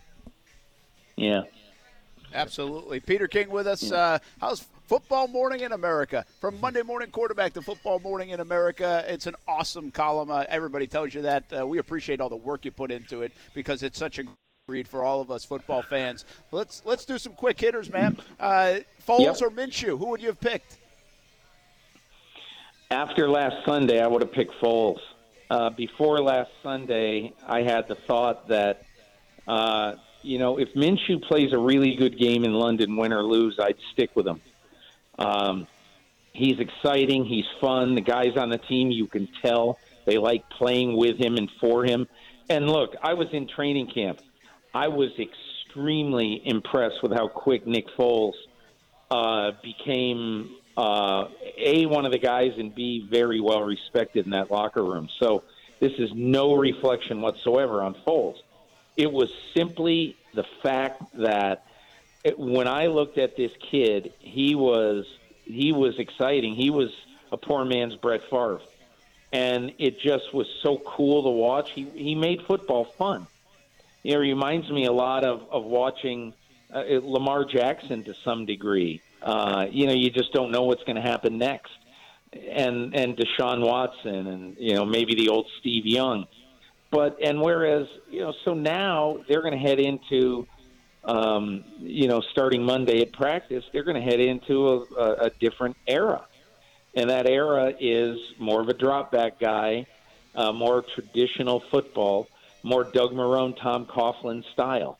Yeah. 1.16 1.42
Absolutely. 2.32 2.98
Peter 2.98 3.28
King 3.28 3.48
with 3.48 3.68
us. 3.68 3.92
Uh, 3.92 4.18
how's 4.40 4.66
Football 4.88 5.28
Morning 5.28 5.60
in 5.60 5.70
America? 5.70 6.24
From 6.40 6.60
Monday 6.60 6.82
Morning 6.82 7.10
Quarterback 7.10 7.52
to 7.52 7.62
Football 7.62 8.00
Morning 8.00 8.30
in 8.30 8.40
America. 8.40 9.04
It's 9.06 9.28
an 9.28 9.36
awesome 9.46 9.92
column. 9.92 10.32
Uh, 10.32 10.44
everybody 10.48 10.88
tells 10.88 11.14
you 11.14 11.22
that. 11.22 11.44
Uh, 11.56 11.64
we 11.64 11.78
appreciate 11.78 12.20
all 12.20 12.28
the 12.28 12.34
work 12.34 12.64
you 12.64 12.72
put 12.72 12.90
into 12.90 13.22
it 13.22 13.30
because 13.54 13.84
it's 13.84 13.98
such 13.98 14.18
a 14.18 14.24
read 14.66 14.88
for 14.88 15.04
all 15.04 15.20
of 15.20 15.30
us 15.30 15.44
football 15.44 15.82
fans. 15.82 16.24
Let's 16.50 16.80
let's 16.86 17.04
do 17.04 17.18
some 17.18 17.34
quick 17.34 17.60
hitters, 17.60 17.92
man. 17.92 18.16
Uh, 18.40 18.78
Foles 19.06 19.20
yep. 19.20 19.42
or 19.42 19.50
Minshew? 19.50 19.98
Who 19.98 20.06
would 20.06 20.22
you 20.22 20.28
have 20.28 20.40
picked? 20.40 20.78
After 22.90 23.28
last 23.28 23.56
Sunday, 23.66 24.00
I 24.00 24.06
would 24.06 24.22
have 24.22 24.32
picked 24.32 24.54
Foles. 24.62 25.00
Uh, 25.50 25.68
before 25.68 26.18
last 26.22 26.50
Sunday, 26.62 27.34
I 27.46 27.60
had 27.60 27.88
the 27.88 27.94
thought 27.94 28.48
that, 28.48 28.86
uh, 29.46 29.96
you 30.22 30.38
know, 30.38 30.58
if 30.58 30.72
Minshew 30.72 31.22
plays 31.22 31.52
a 31.52 31.58
really 31.58 31.94
good 31.96 32.18
game 32.18 32.42
in 32.44 32.54
London, 32.54 32.96
win 32.96 33.12
or 33.12 33.22
lose, 33.22 33.58
I'd 33.60 33.76
stick 33.92 34.16
with 34.16 34.26
him. 34.26 34.40
Um, 35.18 35.66
he's 36.32 36.58
exciting. 36.58 37.26
He's 37.26 37.44
fun. 37.60 37.94
The 37.94 38.00
guys 38.00 38.38
on 38.38 38.48
the 38.48 38.56
team, 38.58 38.90
you 38.90 39.08
can 39.08 39.28
tell 39.42 39.78
they 40.06 40.16
like 40.16 40.48
playing 40.48 40.96
with 40.96 41.18
him 41.18 41.36
and 41.36 41.50
for 41.60 41.84
him. 41.84 42.08
And 42.48 42.70
look, 42.70 42.94
I 43.02 43.12
was 43.12 43.28
in 43.32 43.46
training 43.46 43.88
camp. 43.88 44.20
I 44.74 44.88
was 44.88 45.12
extremely 45.18 46.42
impressed 46.44 47.00
with 47.02 47.12
how 47.12 47.28
quick 47.28 47.64
Nick 47.64 47.86
Foles 47.96 48.34
uh, 49.08 49.52
became 49.62 50.50
uh, 50.76 51.28
a 51.56 51.86
one 51.86 52.04
of 52.04 52.10
the 52.10 52.18
guys 52.18 52.54
and 52.58 52.74
b 52.74 53.06
very 53.08 53.40
well 53.40 53.62
respected 53.62 54.24
in 54.24 54.32
that 54.32 54.50
locker 54.50 54.82
room. 54.82 55.08
So 55.20 55.44
this 55.78 55.92
is 55.98 56.10
no 56.12 56.54
reflection 56.56 57.20
whatsoever 57.20 57.82
on 57.82 57.94
Foles. 58.06 58.36
It 58.96 59.12
was 59.12 59.32
simply 59.56 60.16
the 60.34 60.44
fact 60.62 61.02
that 61.18 61.66
it, 62.24 62.36
when 62.36 62.66
I 62.66 62.86
looked 62.86 63.18
at 63.18 63.36
this 63.36 63.52
kid, 63.70 64.12
he 64.18 64.56
was 64.56 65.06
he 65.44 65.70
was 65.70 66.00
exciting. 66.00 66.56
He 66.56 66.70
was 66.70 66.90
a 67.30 67.36
poor 67.36 67.64
man's 67.64 67.94
Brett 67.94 68.22
Favre, 68.28 68.60
and 69.32 69.72
it 69.78 70.00
just 70.00 70.34
was 70.34 70.48
so 70.62 70.78
cool 70.78 71.22
to 71.22 71.30
watch. 71.30 71.70
He 71.70 71.84
he 71.94 72.16
made 72.16 72.42
football 72.42 72.84
fun 72.84 73.28
it 74.04 74.16
reminds 74.16 74.70
me 74.70 74.84
a 74.84 74.92
lot 74.92 75.24
of 75.24 75.42
of 75.50 75.64
watching 75.64 76.34
uh, 76.72 76.82
Lamar 77.02 77.44
Jackson 77.44 78.04
to 78.04 78.14
some 78.24 78.44
degree. 78.44 79.00
Uh, 79.22 79.66
you 79.70 79.86
know, 79.86 79.94
you 79.94 80.10
just 80.10 80.32
don't 80.32 80.50
know 80.50 80.64
what's 80.64 80.84
going 80.84 80.96
to 80.96 81.02
happen 81.02 81.38
next, 81.38 81.72
and 82.32 82.94
and 82.94 83.16
Deshaun 83.16 83.66
Watson, 83.66 84.26
and 84.26 84.56
you 84.58 84.74
know 84.74 84.84
maybe 84.84 85.14
the 85.14 85.30
old 85.30 85.46
Steve 85.60 85.86
Young, 85.86 86.26
but 86.90 87.18
and 87.22 87.40
whereas 87.40 87.88
you 88.10 88.20
know 88.20 88.34
so 88.44 88.52
now 88.52 89.18
they're 89.26 89.42
going 89.42 89.54
to 89.54 89.68
head 89.68 89.80
into. 89.80 90.46
Um, 91.06 91.64
you 91.80 92.08
know, 92.08 92.22
starting 92.22 92.62
Monday 92.62 93.02
at 93.02 93.12
practice, 93.12 93.62
they're 93.74 93.84
going 93.84 94.02
to 94.02 94.10
head 94.10 94.20
into 94.20 94.68
a, 94.68 94.78
a, 94.78 95.12
a 95.26 95.30
different 95.38 95.76
era, 95.86 96.24
and 96.94 97.10
that 97.10 97.28
era 97.28 97.74
is 97.78 98.18
more 98.38 98.62
of 98.62 98.70
a 98.70 98.72
drop 98.72 99.12
back 99.12 99.38
guy, 99.38 99.86
uh, 100.34 100.50
more 100.50 100.82
traditional 100.94 101.60
football, 101.70 102.26
more 102.64 102.82
Doug 102.82 103.12
Marrone, 103.12 103.56
Tom 103.60 103.86
Coughlin 103.86 104.42
style. 104.52 104.98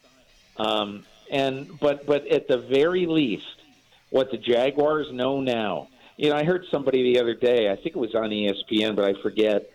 Um, 0.56 1.04
and 1.30 1.80
but 1.80 2.06
but 2.06 2.28
at 2.28 2.46
the 2.46 2.58
very 2.58 3.06
least, 3.06 3.62
what 4.10 4.30
the 4.30 4.36
Jaguars 4.36 5.10
know 5.10 5.40
now. 5.40 5.88
You 6.16 6.30
know, 6.30 6.36
I 6.36 6.44
heard 6.44 6.66
somebody 6.70 7.14
the 7.14 7.20
other 7.20 7.34
day. 7.34 7.68
I 7.68 7.74
think 7.74 7.96
it 7.96 7.96
was 7.96 8.14
on 8.14 8.30
ESPN, 8.30 8.94
but 8.94 9.04
I 9.04 9.20
forget. 9.20 9.70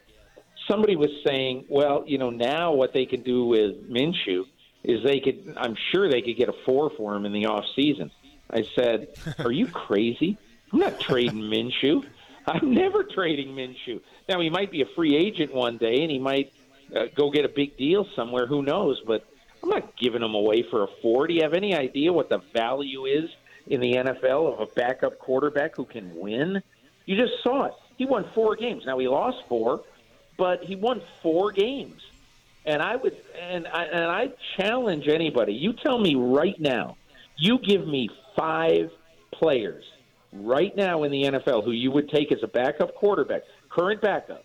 Somebody 0.70 0.96
was 0.96 1.10
saying, 1.26 1.66
well, 1.68 2.04
you 2.06 2.18
know, 2.18 2.30
now 2.30 2.74
what 2.74 2.94
they 2.94 3.06
can 3.06 3.24
do 3.24 3.46
with 3.46 3.90
Minshew 3.90 4.46
is 4.84 5.04
they 5.04 5.20
could. 5.20 5.56
I'm 5.58 5.76
sure 5.92 6.10
they 6.10 6.22
could 6.22 6.38
get 6.38 6.48
a 6.48 6.54
four 6.66 6.92
for 6.92 7.16
him 7.16 7.26
in 7.26 7.34
the 7.34 7.48
off 7.48 7.66
season. 7.76 8.12
I 8.50 8.64
said, 8.76 9.10
"Are 9.40 9.52
you 9.52 9.68
crazy? 9.68 10.38
I'm 10.72 10.80
not 10.80 11.00
trading 11.00 11.42
Minshew. 11.42 12.06
I'm 12.46 12.74
never 12.74 13.04
trading 13.04 13.50
Minshew. 13.50 14.02
Now 14.28 14.40
he 14.40 14.50
might 14.50 14.72
be 14.72 14.82
a 14.82 14.86
free 14.96 15.16
agent 15.16 15.54
one 15.54 15.78
day, 15.78 16.02
and 16.04 16.12
he 16.12 16.20
might 16.20 16.54
uh, 16.96 17.06
go 17.16 17.32
get 17.32 17.46
a 17.46 17.50
big 17.50 17.78
deal 17.78 18.06
somewhere. 18.16 18.48
Who 18.48 18.64
knows? 18.64 19.02
But 19.06 19.26
I'm 19.64 19.70
not 19.70 19.98
giving 19.98 20.24
him 20.24 20.34
away 20.34 20.64
for 20.64 20.84
a 20.84 20.88
four. 21.02 21.28
Do 21.28 21.34
you 21.34 21.44
have 21.44 21.54
any 21.54 21.76
idea 21.76 22.14
what 22.14 22.30
the 22.30 22.40
value 22.54 23.06
is 23.06 23.30
in 23.68 23.82
the 23.82 23.94
NFL 23.94 24.54
of 24.54 24.60
a 24.60 24.66
backup 24.74 25.20
quarterback 25.20 25.76
who 25.76 25.86
can 25.86 26.16
win? 26.16 26.62
You 27.06 27.18
just 27.18 27.44
saw 27.44 27.66
it. 27.66 27.74
He 27.98 28.06
won 28.06 28.26
four 28.34 28.56
games. 28.56 28.84
Now 28.86 28.98
he 28.98 29.08
lost 29.08 29.38
four, 29.48 29.84
but 30.38 30.64
he 30.64 30.76
won 30.76 31.02
four 31.22 31.52
games. 31.52 32.02
And 32.66 32.82
I 32.82 32.96
would 32.96 33.16
and 33.40 33.68
I 33.68 33.84
and 33.86 34.06
I 34.06 34.32
challenge 34.58 35.08
anybody. 35.08 35.54
You 35.54 35.74
tell 35.74 35.98
me 35.98 36.16
right 36.16 36.60
now. 36.60 36.98
You 37.38 37.58
give 37.58 37.88
me 37.88 38.10
five 38.36 38.92
players 39.32 39.86
right 40.34 40.76
now 40.76 41.04
in 41.04 41.12
the 41.12 41.24
NFL 41.24 41.64
who 41.64 41.72
you 41.72 41.92
would 41.92 42.10
take 42.10 42.32
as 42.32 42.44
a 42.44 42.48
backup 42.48 42.96
quarterback, 42.96 43.44
current 43.70 44.02
backups. 44.02 44.44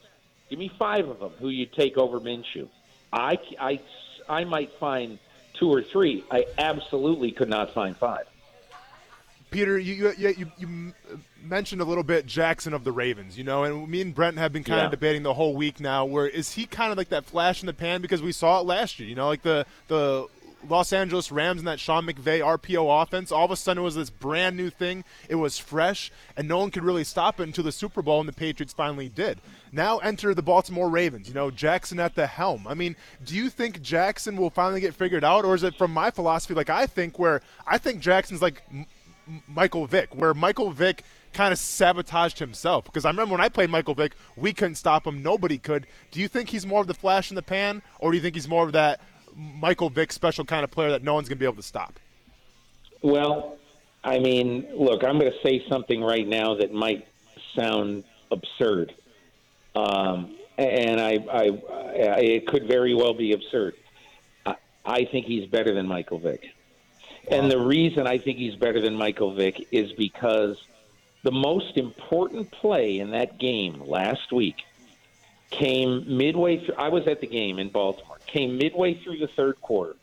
Give 0.54 0.60
me 0.60 0.70
five 0.78 1.08
of 1.08 1.18
them 1.18 1.32
who 1.40 1.48
you 1.48 1.66
take 1.66 1.98
over 1.98 2.20
Minshew. 2.20 2.68
I, 3.12 3.40
I, 3.58 3.80
I 4.28 4.44
might 4.44 4.70
find 4.78 5.18
two 5.52 5.68
or 5.68 5.82
three. 5.82 6.22
I 6.30 6.46
absolutely 6.56 7.32
could 7.32 7.48
not 7.48 7.74
find 7.74 7.96
five. 7.96 8.28
Peter, 9.50 9.76
you, 9.76 10.12
you, 10.16 10.28
you, 10.28 10.52
you 10.56 10.92
mentioned 11.42 11.80
a 11.80 11.84
little 11.84 12.04
bit 12.04 12.26
Jackson 12.26 12.72
of 12.72 12.84
the 12.84 12.92
Ravens, 12.92 13.36
you 13.36 13.42
know, 13.42 13.64
and 13.64 13.88
me 13.88 14.00
and 14.00 14.14
Brent 14.14 14.38
have 14.38 14.52
been 14.52 14.62
kind 14.62 14.78
yeah. 14.78 14.84
of 14.84 14.92
debating 14.92 15.24
the 15.24 15.34
whole 15.34 15.56
week 15.56 15.80
now. 15.80 16.04
Where 16.04 16.28
is 16.28 16.52
he 16.52 16.66
kind 16.66 16.92
of 16.92 16.98
like 16.98 17.08
that 17.08 17.24
flash 17.24 17.60
in 17.60 17.66
the 17.66 17.74
pan 17.74 18.00
because 18.00 18.22
we 18.22 18.30
saw 18.30 18.60
it 18.60 18.64
last 18.64 19.00
year, 19.00 19.08
you 19.08 19.16
know, 19.16 19.26
like 19.26 19.42
the 19.42 19.66
the 19.88 20.28
Los 20.68 20.92
Angeles 20.92 21.30
Rams 21.30 21.60
and 21.60 21.68
that 21.68 21.80
Sean 21.80 22.06
McVay 22.06 22.40
RPO 22.40 23.02
offense, 23.02 23.30
all 23.30 23.44
of 23.44 23.50
a 23.50 23.56
sudden 23.56 23.82
it 23.82 23.84
was 23.84 23.94
this 23.94 24.10
brand 24.10 24.56
new 24.56 24.70
thing. 24.70 25.04
It 25.28 25.36
was 25.36 25.58
fresh, 25.58 26.10
and 26.36 26.48
no 26.48 26.58
one 26.58 26.70
could 26.70 26.84
really 26.84 27.04
stop 27.04 27.40
it 27.40 27.44
until 27.44 27.64
the 27.64 27.72
Super 27.72 28.02
Bowl, 28.02 28.20
and 28.20 28.28
the 28.28 28.32
Patriots 28.32 28.72
finally 28.72 29.08
did. 29.08 29.40
Now 29.72 29.98
enter 29.98 30.34
the 30.34 30.42
Baltimore 30.42 30.88
Ravens. 30.88 31.28
You 31.28 31.34
know, 31.34 31.50
Jackson 31.50 31.98
at 32.00 32.14
the 32.14 32.26
helm. 32.26 32.66
I 32.66 32.74
mean, 32.74 32.96
do 33.24 33.34
you 33.34 33.50
think 33.50 33.82
Jackson 33.82 34.36
will 34.36 34.50
finally 34.50 34.80
get 34.80 34.94
figured 34.94 35.24
out, 35.24 35.44
or 35.44 35.54
is 35.54 35.62
it 35.62 35.76
from 35.76 35.92
my 35.92 36.10
philosophy, 36.10 36.54
like 36.54 36.70
I 36.70 36.86
think, 36.86 37.18
where 37.18 37.40
I 37.66 37.78
think 37.78 38.00
Jackson's 38.00 38.42
like 38.42 38.62
M- 38.70 38.86
Michael 39.48 39.86
Vick, 39.86 40.14
where 40.14 40.34
Michael 40.34 40.70
Vick 40.70 41.04
kind 41.32 41.52
of 41.52 41.58
sabotaged 41.58 42.38
himself. 42.38 42.84
Because 42.84 43.04
I 43.04 43.10
remember 43.10 43.32
when 43.32 43.40
I 43.40 43.48
played 43.48 43.68
Michael 43.68 43.94
Vick, 43.94 44.14
we 44.36 44.52
couldn't 44.52 44.76
stop 44.76 45.06
him. 45.06 45.22
Nobody 45.22 45.58
could. 45.58 45.86
Do 46.10 46.20
you 46.20 46.28
think 46.28 46.48
he's 46.48 46.64
more 46.64 46.80
of 46.80 46.86
the 46.86 46.94
flash 46.94 47.30
in 47.30 47.34
the 47.34 47.42
pan, 47.42 47.82
or 47.98 48.12
do 48.12 48.16
you 48.16 48.22
think 48.22 48.36
he's 48.36 48.48
more 48.48 48.64
of 48.64 48.72
that 48.72 49.00
Michael 49.36 49.90
Vick 49.90 50.12
special 50.12 50.44
kind 50.44 50.64
of 50.64 50.70
player 50.70 50.90
that 50.90 51.02
no 51.02 51.14
one's 51.14 51.28
going 51.28 51.38
to 51.38 51.40
be 51.40 51.46
able 51.46 51.56
to 51.56 51.62
stop? 51.62 51.98
Well, 53.02 53.56
I 54.02 54.18
mean, 54.18 54.66
look, 54.74 55.04
I'm 55.04 55.18
going 55.18 55.30
to 55.32 55.38
say 55.42 55.64
something 55.68 56.02
right 56.02 56.26
now 56.26 56.54
that 56.54 56.72
might 56.72 57.06
sound 57.54 58.04
absurd, 58.30 58.94
um, 59.74 60.36
and 60.58 61.00
I, 61.00 61.18
I, 61.30 61.48
I, 61.48 62.20
it 62.20 62.46
could 62.46 62.66
very 62.66 62.94
well 62.94 63.14
be 63.14 63.32
absurd. 63.32 63.74
I, 64.44 64.56
I 64.84 65.04
think 65.04 65.26
he's 65.26 65.48
better 65.48 65.74
than 65.74 65.86
Michael 65.86 66.18
Vick, 66.18 66.46
and 67.28 67.50
the 67.50 67.58
reason 67.58 68.06
I 68.06 68.18
think 68.18 68.38
he's 68.38 68.56
better 68.56 68.80
than 68.80 68.94
Michael 68.94 69.34
Vick 69.34 69.68
is 69.70 69.92
because 69.92 70.62
the 71.22 71.32
most 71.32 71.76
important 71.76 72.50
play 72.50 72.98
in 72.98 73.10
that 73.12 73.38
game 73.38 73.82
last 73.86 74.32
week 74.32 74.62
came 75.50 76.04
midway 76.18 76.64
through. 76.64 76.74
I 76.76 76.88
was 76.88 77.06
at 77.06 77.20
the 77.20 77.26
game 77.26 77.58
in 77.58 77.70
Baltimore. 77.70 78.13
Came 78.26 78.58
midway 78.58 78.94
through 78.94 79.18
the 79.18 79.28
third 79.28 79.60
quarter, 79.60 79.96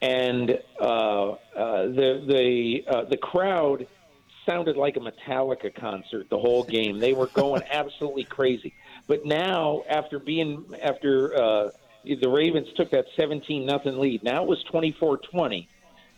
and 0.00 0.58
uh, 0.80 0.84
uh, 0.84 1.36
the 1.54 2.22
the 2.26 2.84
uh, 2.88 3.04
the 3.04 3.16
crowd 3.16 3.86
sounded 4.46 4.76
like 4.76 4.96
a 4.96 5.00
Metallica 5.00 5.74
concert 5.74 6.28
the 6.30 6.38
whole 6.38 6.64
game. 6.64 6.98
They 6.98 7.12
were 7.12 7.26
going 7.28 7.62
absolutely 7.70 8.24
crazy. 8.24 8.72
But 9.06 9.26
now, 9.26 9.82
after 9.88 10.18
being 10.18 10.64
after 10.80 11.36
uh, 11.36 11.70
the 12.04 12.28
Ravens 12.28 12.68
took 12.76 12.90
that 12.90 13.06
seventeen 13.16 13.66
nothing 13.66 13.98
lead, 13.98 14.22
now 14.22 14.42
it 14.42 14.48
was 14.48 14.64
24-20. 14.72 15.66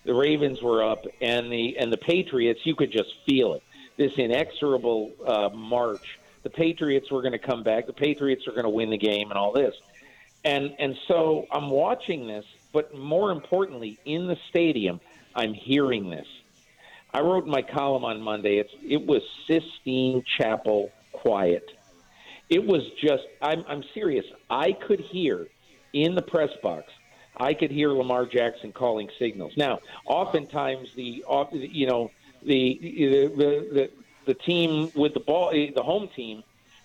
The 0.04 0.14
Ravens 0.14 0.62
were 0.62 0.84
up, 0.84 1.04
and 1.20 1.50
the 1.50 1.76
and 1.78 1.92
the 1.92 1.96
Patriots, 1.96 2.60
you 2.64 2.74
could 2.74 2.92
just 2.92 3.10
feel 3.26 3.54
it. 3.54 3.62
This 3.96 4.14
inexorable 4.18 5.12
uh, 5.26 5.48
march 5.50 6.18
the 6.42 6.50
Patriots 6.50 7.10
were 7.10 7.22
going 7.22 7.32
to 7.32 7.38
come 7.38 7.62
back. 7.62 7.86
The 7.86 7.92
Patriots 7.92 8.46
are 8.46 8.52
going 8.52 8.64
to 8.64 8.70
win 8.70 8.90
the 8.90 8.98
game 8.98 9.30
and 9.30 9.38
all 9.38 9.52
this. 9.52 9.74
And 10.44 10.74
and 10.78 10.96
so 11.06 11.46
I'm 11.50 11.70
watching 11.70 12.26
this, 12.26 12.44
but 12.72 12.96
more 12.96 13.30
importantly, 13.30 13.98
in 14.04 14.26
the 14.26 14.36
stadium, 14.48 15.00
I'm 15.34 15.54
hearing 15.54 16.10
this. 16.10 16.26
I 17.14 17.20
wrote 17.20 17.46
my 17.46 17.62
column 17.62 18.04
on 18.04 18.20
Monday. 18.20 18.58
It's 18.58 18.72
it 18.86 19.06
was 19.06 19.22
Sistine 19.46 20.24
Chapel 20.38 20.90
quiet. 21.12 21.70
It 22.48 22.64
was 22.64 22.82
just 23.00 23.24
I'm 23.40 23.64
I'm 23.68 23.84
serious. 23.94 24.24
I 24.50 24.72
could 24.72 25.00
hear 25.00 25.46
in 25.92 26.14
the 26.14 26.22
press 26.22 26.50
box. 26.62 26.86
I 27.36 27.54
could 27.54 27.70
hear 27.70 27.90
Lamar 27.90 28.26
Jackson 28.26 28.72
calling 28.72 29.08
signals. 29.18 29.52
Now, 29.56 29.80
oftentimes 30.06 30.92
the 30.94 31.24
you 31.50 31.86
know 31.86 32.10
the 32.42 32.78
the 32.80 33.26
the, 33.28 33.68
the 33.72 33.90
the 34.26 34.34
team 34.34 34.90
with 34.94 35.14
the 35.14 35.20
ball, 35.20 35.50
the 35.50 35.82
home 35.82 36.08
team, 36.14 36.42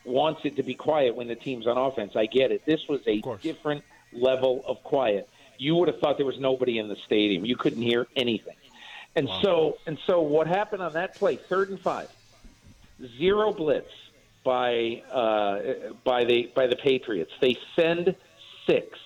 wants 0.08 0.42
it 0.46 0.56
to 0.56 0.64
be 0.64 0.74
quiet 0.74 1.16
when 1.16 1.28
the 1.28 1.36
team's 1.36 1.68
on 1.68 1.78
offense. 1.78 2.16
I 2.16 2.26
get 2.26 2.52
it. 2.52 2.66
This 2.66 2.88
was 2.88 3.02
a 3.08 3.22
different 3.42 3.84
level 4.12 4.64
of 4.66 4.84
quiet. 4.84 5.30
You 5.58 5.76
would 5.76 5.88
have 5.88 6.00
thought 6.00 6.18
there 6.18 6.26
was 6.26 6.40
nobody 6.40 6.78
in 6.80 6.88
the 6.88 6.98
stadium. 7.06 7.46
You 7.46 7.56
couldn't 7.56 7.82
hear 7.82 8.08
anything. 8.16 8.56
And 9.16 9.28
wow. 9.28 9.42
so 9.42 9.78
and 9.88 9.98
so 10.06 10.22
what 10.22 10.48
happened 10.48 10.84
on 10.84 10.94
that 10.94 11.16
play, 11.16 11.38
third 11.38 11.70
and 11.70 11.80
five, 11.80 12.10
zero 13.18 13.52
blitz 13.52 13.92
by 14.44 15.02
uh, 15.12 15.60
by 16.04 16.24
the 16.24 16.52
by 16.56 16.68
the 16.68 16.76
Patriots. 16.76 17.32
They 17.42 17.58
send 17.76 18.16
six. 18.66 19.00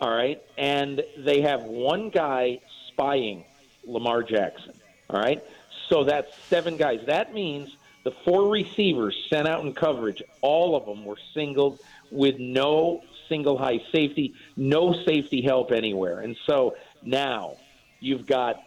All 0.00 0.10
right, 0.10 0.42
and 0.56 1.02
they 1.16 1.40
have 1.40 1.62
one 1.62 2.10
guy 2.10 2.60
spying 2.88 3.44
Lamar 3.84 4.22
Jackson. 4.22 4.74
All 5.10 5.20
right, 5.20 5.42
so 5.88 6.04
that's 6.04 6.36
seven 6.48 6.76
guys. 6.76 7.00
That 7.06 7.32
means 7.32 7.76
the 8.08 8.14
four 8.24 8.48
receivers 8.48 9.14
sent 9.28 9.46
out 9.46 9.66
in 9.66 9.74
coverage, 9.74 10.22
all 10.40 10.74
of 10.74 10.86
them 10.86 11.04
were 11.04 11.18
singled 11.34 11.78
with 12.10 12.38
no 12.38 13.02
single 13.28 13.58
high 13.58 13.82
safety, 13.92 14.32
no 14.56 14.94
safety 15.04 15.42
help 15.42 15.72
anywhere. 15.72 16.20
And 16.20 16.34
so 16.46 16.74
now 17.02 17.58
you've 18.00 18.26
got 18.26 18.62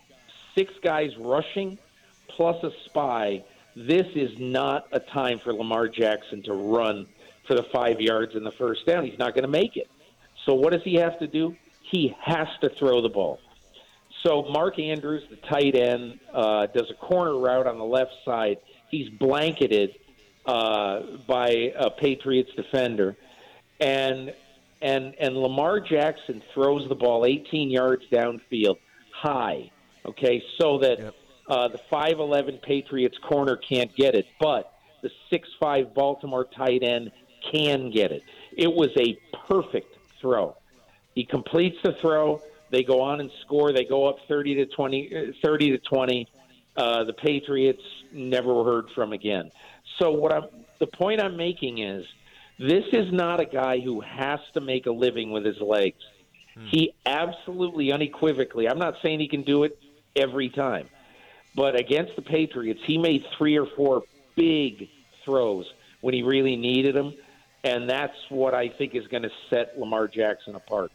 six 0.54 0.72
guys 0.84 1.18
rushing 1.18 1.80
plus 2.28 2.64
a 2.64 2.70
spy. 2.86 3.44
This 3.76 4.06
is 4.14 4.38
not 4.38 4.88
a 4.92 5.00
time 5.00 5.40
for 5.40 5.54
Lamar 5.54 5.88
Jackson 5.88 6.44
to 6.44 6.54
run 6.54 7.08
for 7.48 7.56
the 7.56 7.64
five 7.64 8.00
yards 8.00 8.36
in 8.36 8.44
the 8.44 8.52
first 8.52 8.86
down. 8.86 9.06
He's 9.06 9.18
not 9.18 9.34
going 9.34 9.46
to 9.46 9.50
make 9.50 9.76
it. 9.76 9.90
So 10.46 10.54
what 10.54 10.72
does 10.72 10.84
he 10.84 10.94
have 10.98 11.18
to 11.18 11.26
do? 11.26 11.56
He 11.82 12.16
has 12.22 12.48
to 12.62 12.70
throw 12.70 13.02
the 13.02 13.10
ball. 13.10 13.40
So 14.22 14.44
Mark 14.44 14.78
Andrews, 14.78 15.24
the 15.32 15.38
tight 15.38 15.74
end, 15.74 16.20
uh, 16.32 16.68
does 16.68 16.92
a 16.92 16.94
corner 16.94 17.36
route 17.40 17.66
on 17.66 17.80
the 17.80 17.86
left 17.86 18.14
side. 18.24 18.58
He's 18.92 19.10
blanketed 19.10 19.96
uh, 20.46 21.02
by 21.28 21.74
a 21.76 21.90
Patriots 21.90 22.52
defender, 22.56 23.16
and 23.80 24.34
and 24.82 25.16
and 25.20 25.38
Lamar 25.38 25.80
Jackson 25.80 26.44
throws 26.54 26.88
the 26.90 26.96
ball 26.96 27.26
18 27.26 27.72
yards 27.72 28.04
downfield, 28.12 28.78
high. 29.14 29.72
Okay, 30.06 30.44
so 30.60 30.80
that 30.80 31.00
yep. 31.00 31.16
uh, 31.48 31.68
the 31.68 31.80
5'11 31.92 32.62
Patriots 32.62 33.18
corner 33.20 33.56
can't 33.56 33.96
get 33.96 34.16
it, 34.16 34.26
but 34.40 34.74
the 35.04 35.12
6'5 35.32 35.94
Baltimore 35.94 36.46
tight 36.46 36.82
end 36.82 37.12
can 37.52 37.92
get 37.92 38.12
it. 38.12 38.24
It 38.58 38.74
was 38.74 38.90
a 38.98 39.20
perfect 39.48 39.96
throw. 40.20 40.58
He 41.14 41.24
completes 41.24 41.78
the 41.84 41.94
throw 41.94 42.42
they 42.72 42.84
go 42.84 43.02
on 43.02 43.20
and 43.20 43.30
score. 43.42 43.72
They 43.74 43.84
go 43.84 44.08
up 44.08 44.18
30 44.28 44.56
to 44.56 44.66
20. 44.66 45.16
Uh, 45.16 45.32
30 45.44 45.72
to 45.72 45.78
20. 45.78 46.28
Uh, 46.76 47.04
the 47.04 47.14
Patriots 47.14 47.84
never 48.14 48.64
heard 48.64 48.90
from 48.94 49.14
again. 49.14 49.52
So 50.00 50.12
what 50.12 50.34
I'm 50.34 50.44
the 50.80 50.88
point 50.88 51.22
I'm 51.22 51.38
making 51.38 51.80
is 51.80 52.06
this 52.58 52.86
is 52.92 53.12
not 53.12 53.40
a 53.40 53.46
guy 53.46 53.80
who 53.80 54.02
has 54.02 54.40
to 54.54 54.62
make 54.62 54.86
a 54.86 54.92
living 54.92 55.32
with 55.32 55.46
his 55.46 55.60
legs. 55.62 56.02
Hmm. 56.56 56.66
He 56.66 56.94
absolutely 57.06 57.92
unequivocally. 57.92 58.68
I'm 58.68 58.80
not 58.80 58.96
saying 59.02 59.20
he 59.20 59.28
can 59.28 59.44
do 59.44 59.64
it 59.64 59.80
every 60.16 60.50
time, 60.50 60.90
but 61.56 61.80
against 61.80 62.16
the 62.16 62.22
Patriots, 62.22 62.82
he 62.86 62.98
made 62.98 63.26
three 63.38 63.58
or 63.58 63.68
four 63.76 64.04
big 64.36 64.90
throws 65.24 65.72
when 66.02 66.14
he 66.14 66.24
really 66.24 66.56
needed 66.56 66.96
them, 66.96 67.14
and 67.64 67.90
that's 67.90 68.18
what 68.30 68.54
I 68.54 68.70
think 68.70 68.96
is 68.96 69.08
going 69.08 69.24
to 69.24 69.32
set 69.50 69.80
Lamar 69.80 70.08
Jackson 70.08 70.56
apart. 70.56 70.92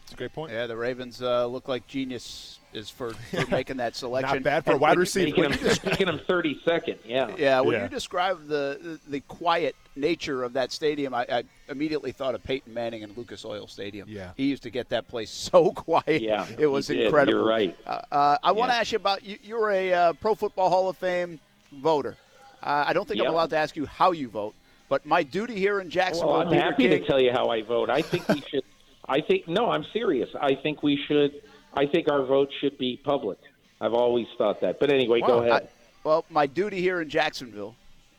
That's 0.00 0.12
a 0.12 0.16
great 0.16 0.32
point. 0.32 0.52
Yeah, 0.52 0.66
the 0.66 0.76
Ravens 0.76 1.22
uh, 1.22 1.46
look 1.46 1.66
like 1.66 1.86
genius 1.86 2.60
is 2.74 2.90
for, 2.90 3.10
for 3.30 3.46
making 3.50 3.76
that 3.78 3.94
selection. 3.96 4.34
Not 4.36 4.42
bad 4.42 4.64
for 4.64 4.72
a 4.72 4.76
wide 4.76 4.98
receiver. 4.98 5.26
Making 5.40 5.52
him, 5.58 5.78
making 5.84 6.08
him 6.08 6.18
32nd, 6.28 6.98
yeah. 7.04 7.30
Yeah, 7.38 7.60
when 7.60 7.74
Yeah. 7.76 7.82
you 7.84 7.88
describe 7.88 8.46
the 8.48 8.98
the 9.08 9.20
quiet 9.20 9.76
nature 9.96 10.42
of 10.42 10.52
that 10.54 10.72
stadium, 10.72 11.14
I, 11.14 11.24
I 11.30 11.42
immediately 11.68 12.12
thought 12.12 12.34
of 12.34 12.42
Peyton 12.42 12.74
Manning 12.74 13.04
and 13.04 13.16
Lucas 13.16 13.44
Oil 13.44 13.66
Stadium. 13.68 14.08
Yeah. 14.08 14.30
he 14.36 14.44
used 14.46 14.64
to 14.64 14.70
get 14.70 14.88
that 14.90 15.08
place 15.08 15.30
so 15.52 15.70
quiet. 15.72 16.20
Yeah, 16.22 16.46
it 16.58 16.66
was 16.66 16.90
incredible. 16.90 17.38
You're 17.40 17.48
right. 17.48 17.76
Uh, 17.86 18.00
uh, 18.10 18.38
I 18.42 18.52
want 18.52 18.70
to 18.72 18.76
ask 18.76 18.92
you 18.92 18.96
about 18.96 19.24
you. 19.24 19.38
You're 19.42 19.70
a 19.70 19.92
uh, 19.92 20.12
Pro 20.14 20.34
Football 20.34 20.68
Hall 20.70 20.88
of 20.88 20.96
Fame 20.96 21.38
voter. 21.72 22.16
Uh, 22.62 22.84
I 22.86 22.92
don't 22.92 23.06
think 23.06 23.20
Yeah. 23.20 23.26
I'm 23.28 23.34
allowed 23.34 23.50
to 23.50 23.56
ask 23.58 23.76
you 23.76 23.84
how 23.86 24.12
you 24.12 24.28
vote, 24.28 24.54
but 24.88 25.04
my 25.06 25.22
duty 25.22 25.54
here 25.54 25.80
in 25.80 25.90
Jacksonville. 25.90 26.32
Well, 26.32 26.40
I'm 26.42 26.48
Peter 26.48 26.60
happy 26.62 26.88
King- 26.88 27.00
to 27.02 27.06
tell 27.06 27.20
you 27.20 27.30
how 27.30 27.48
I 27.50 27.62
vote. 27.62 27.90
I 27.90 28.02
think 28.02 28.26
we 28.28 28.40
should. 28.48 28.64
I 29.06 29.20
think 29.20 29.46
no, 29.46 29.70
I'm 29.70 29.84
serious. 29.92 30.30
I 30.40 30.54
think 30.54 30.82
we 30.82 30.96
should. 31.06 31.42
I 31.76 31.86
think 31.86 32.08
our 32.08 32.22
vote 32.24 32.50
should 32.60 32.78
be 32.78 32.96
public. 33.02 33.38
I've 33.80 33.94
always 33.94 34.26
thought 34.38 34.60
that. 34.60 34.78
But 34.80 34.90
anyway, 34.90 35.20
go 35.20 35.38
ahead. 35.40 35.52
I- 35.64 35.68
well, 36.04 36.24
my 36.30 36.46
duty 36.46 36.80
here 36.80 37.00
in 37.00 37.08
Jacksonville 37.08 37.74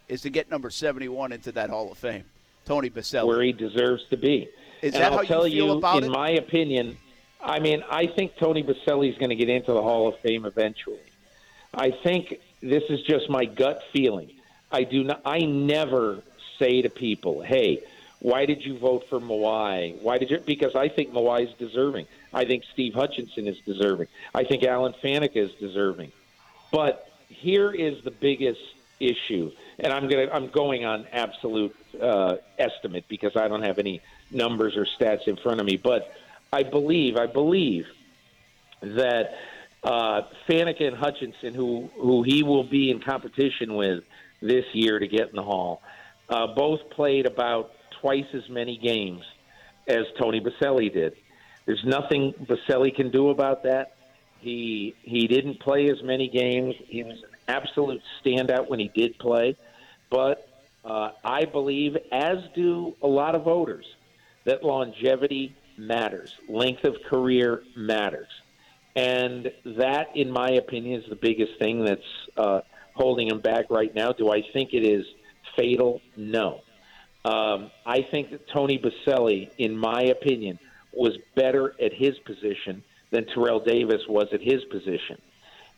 is 0.10 0.22
to 0.24 0.30
get 0.30 0.50
number 0.50 0.70
71 0.70 1.32
into 1.32 1.52
that 1.54 1.70
Hall 1.70 1.92
of 1.92 1.98
Fame, 1.98 2.24
Tony 2.66 2.90
Boselli. 2.90 3.28
where 3.28 3.42
he 3.44 3.52
deserves 3.52 4.04
to 4.10 4.18
be. 4.18 4.50
Is 4.82 4.94
and 4.94 5.04
that 5.04 5.12
I'll 5.12 5.18
how 5.18 5.22
you 5.22 5.28
tell 5.28 5.44
feel 5.44 5.78
about 5.78 5.98
in 6.04 6.06
it? 6.06 6.10
my 6.10 6.32
opinion, 6.32 6.98
I 7.42 7.60
mean, 7.60 7.84
I 7.90 8.08
think 8.08 8.38
Tony 8.38 8.64
Boselli 8.64 9.12
is 9.12 9.18
going 9.18 9.30
to 9.30 9.36
get 9.36 9.50
into 9.50 9.72
the 9.72 9.82
Hall 9.82 10.08
of 10.08 10.18
Fame 10.20 10.46
eventually. 10.46 11.00
I 11.74 11.92
think 11.92 12.40
this 12.62 12.84
is 12.90 13.02
just 13.04 13.30
my 13.30 13.46
gut 13.46 13.84
feeling. 13.94 14.32
I 14.72 14.84
do 14.84 15.04
not. 15.04 15.22
I 15.26 15.40
never 15.40 16.22
say 16.58 16.82
to 16.82 16.90
people, 16.90 17.42
"Hey, 17.42 17.84
why 18.26 18.48
did 18.48 18.66
you 18.66 18.76
vote 18.80 19.08
for 19.08 19.20
Mawae? 19.20 20.02
Why 20.02 20.18
did 20.18 20.32
you?" 20.32 20.40
Because 20.40 20.74
I 20.76 20.90
think 20.90 21.14
Mawae 21.14 21.48
is 21.48 21.54
deserving. 21.60 22.08
I 22.34 22.44
think 22.44 22.64
Steve 22.74 22.96
Hutchinson 22.96 23.48
is 23.48 23.60
deserving. 23.68 24.08
I 24.34 24.44
think 24.44 24.64
Alan 24.64 24.94
Faneca 24.94 25.36
is 25.36 25.52
deserving. 25.60 26.12
But 26.72 27.08
here 27.30 27.72
is 27.72 28.04
the 28.04 28.10
biggest 28.10 28.62
issue, 29.00 29.52
and 29.78 29.94
I'm 29.94 30.10
gonna 30.10 30.28
I'm 30.34 30.48
going 30.48 30.86
on 30.86 31.06
absolute 31.12 31.76
uh, 32.02 32.38
estimate 32.58 33.06
because 33.08 33.36
I 33.36 33.48
don't 33.48 33.62
have 33.62 33.78
any 33.78 34.02
numbers 34.32 34.76
or 34.76 34.88
stats 34.88 35.28
in 35.28 35.36
front 35.36 35.60
of 35.60 35.68
me. 35.68 35.78
But 35.78 36.12
I 36.52 36.64
believe 36.64 37.18
I 37.18 37.28
believe 37.28 37.86
that 38.82 39.38
uh, 39.84 40.24
Faneca 40.50 40.88
and 40.88 40.98
Hutchinson, 40.98 41.54
who 41.54 41.92
who 41.96 42.24
he 42.24 42.42
will 42.42 42.64
be 42.64 42.90
in 42.90 43.02
competition 43.02 43.76
with 43.76 44.04
this 44.42 44.66
year 44.74 44.98
to 44.98 45.08
get 45.08 45.30
in 45.30 45.36
the 45.36 45.44
Hall, 45.44 45.84
uh, 46.28 46.48
both 46.48 46.90
played 46.90 47.28
about 47.28 47.75
twice 48.02 48.26
as 48.34 48.48
many 48.50 48.78
games 48.78 49.22
as 49.88 50.06
Tony 50.20 50.40
Boselli 50.40 50.94
did. 50.94 51.14
There's 51.66 51.84
nothing 51.86 52.34
Boselli 52.44 52.96
can 52.96 53.12
do 53.12 53.30
about 53.30 53.64
that. 53.64 53.96
He 54.40 54.96
he 55.02 55.28
didn't 55.28 55.60
play 55.60 55.90
as 55.90 56.04
many 56.04 56.28
games. 56.28 56.76
He 56.88 57.04
was 57.04 57.18
an 57.18 57.30
absolute 57.48 58.02
standout 58.24 58.70
when 58.70 58.80
he 58.80 58.90
did 58.90 59.18
play, 59.18 59.58
but 60.10 60.48
uh, 60.84 61.12
I 61.24 61.46
believe, 61.46 61.98
as 62.12 62.38
do 62.54 62.96
a 63.02 63.08
lot 63.08 63.34
of 63.34 63.44
voters, 63.44 63.86
that 64.46 64.64
longevity 64.64 65.56
matters. 65.78 66.32
Length 66.48 66.84
of 66.86 66.96
career 67.10 67.64
matters. 67.76 68.28
And 68.96 69.52
that, 69.66 70.16
in 70.16 70.32
my 70.32 70.52
opinion, 70.52 71.02
is 71.02 71.10
the 71.10 71.16
biggest 71.16 71.60
thing 71.60 71.84
that's 71.84 72.02
uh, 72.38 72.62
holding 72.94 73.28
him 73.28 73.42
back 73.42 73.66
right 73.70 73.94
now. 73.94 74.12
Do 74.12 74.32
I 74.32 74.42
think 74.54 74.74
it 74.74 74.86
is 74.86 75.06
fatal? 75.58 76.02
No. 76.16 76.62
Um, 77.26 77.72
I 77.88 78.04
think 78.04 78.30
that 78.30 78.48
Tony 78.50 78.78
Boselli, 78.78 79.50
in 79.58 79.76
my 79.76 80.04
opinion, 80.04 80.60
was 80.94 81.18
better 81.36 81.74
at 81.82 81.92
his 81.92 82.18
position 82.20 82.84
than 83.10 83.26
Terrell 83.26 83.60
Davis 83.60 84.02
was 84.08 84.28
at 84.32 84.42
his 84.42 84.64
position. 84.66 85.20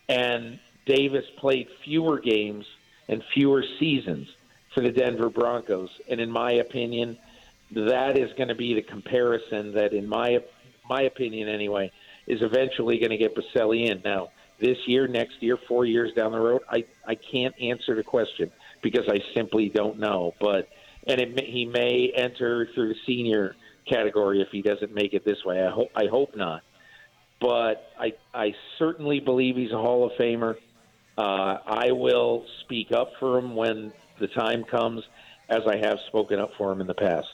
And 0.09 0.59
Davis 0.85 1.23
played 1.37 1.67
fewer 1.85 2.19
games 2.19 2.65
and 3.07 3.23
fewer 3.33 3.63
seasons 3.79 4.27
for 4.73 4.81
the 4.81 4.91
Denver 4.91 5.29
Broncos. 5.29 5.89
And 6.09 6.19
in 6.19 6.29
my 6.29 6.51
opinion, 6.51 7.17
that 7.71 8.17
is 8.17 8.31
going 8.33 8.49
to 8.49 8.55
be 8.55 8.73
the 8.73 8.81
comparison 8.81 9.73
that, 9.73 9.93
in 9.93 10.07
my 10.07 10.39
my 10.89 11.01
opinion 11.01 11.49
anyway, 11.49 11.91
is 12.27 12.41
eventually 12.41 12.97
going 12.97 13.09
to 13.09 13.17
get 13.17 13.35
Boselli 13.35 13.89
in. 13.89 14.01
Now, 14.03 14.29
this 14.59 14.77
year, 14.85 15.07
next 15.07 15.41
year, 15.41 15.57
four 15.67 15.85
years 15.85 16.13
down 16.13 16.31
the 16.31 16.39
road, 16.39 16.61
I, 16.69 16.85
I 17.05 17.15
can't 17.15 17.53
answer 17.61 17.95
the 17.95 18.03
question 18.03 18.51
because 18.81 19.05
I 19.09 19.19
simply 19.33 19.69
don't 19.69 19.99
know. 19.99 20.33
But 20.39 20.69
and 21.07 21.19
it, 21.21 21.39
he 21.45 21.65
may 21.65 22.11
enter 22.15 22.67
through 22.73 22.89
the 22.89 22.99
senior 23.05 23.55
category 23.89 24.41
if 24.41 24.49
he 24.51 24.61
doesn't 24.61 24.93
make 24.93 25.13
it 25.13 25.23
this 25.25 25.43
way. 25.45 25.65
I 25.65 25.69
hope 25.69 25.89
I 25.95 26.07
hope 26.07 26.35
not. 26.35 26.61
But 27.39 27.91
I 27.99 28.13
I 28.33 28.53
certainly 28.77 29.19
believe 29.19 29.55
he's 29.55 29.71
a 29.71 29.77
Hall 29.77 30.05
of 30.05 30.11
Famer. 30.19 30.55
Uh, 31.17 31.57
I 31.65 31.91
will 31.91 32.45
speak 32.61 32.91
up 32.91 33.11
for 33.19 33.39
him 33.39 33.55
when 33.55 33.91
the 34.19 34.27
time 34.27 34.63
comes, 34.63 35.03
as 35.49 35.61
I 35.67 35.77
have 35.77 35.99
spoken 36.07 36.39
up 36.39 36.51
for 36.57 36.71
him 36.71 36.81
in 36.81 36.87
the 36.87 36.93
past. 36.93 37.27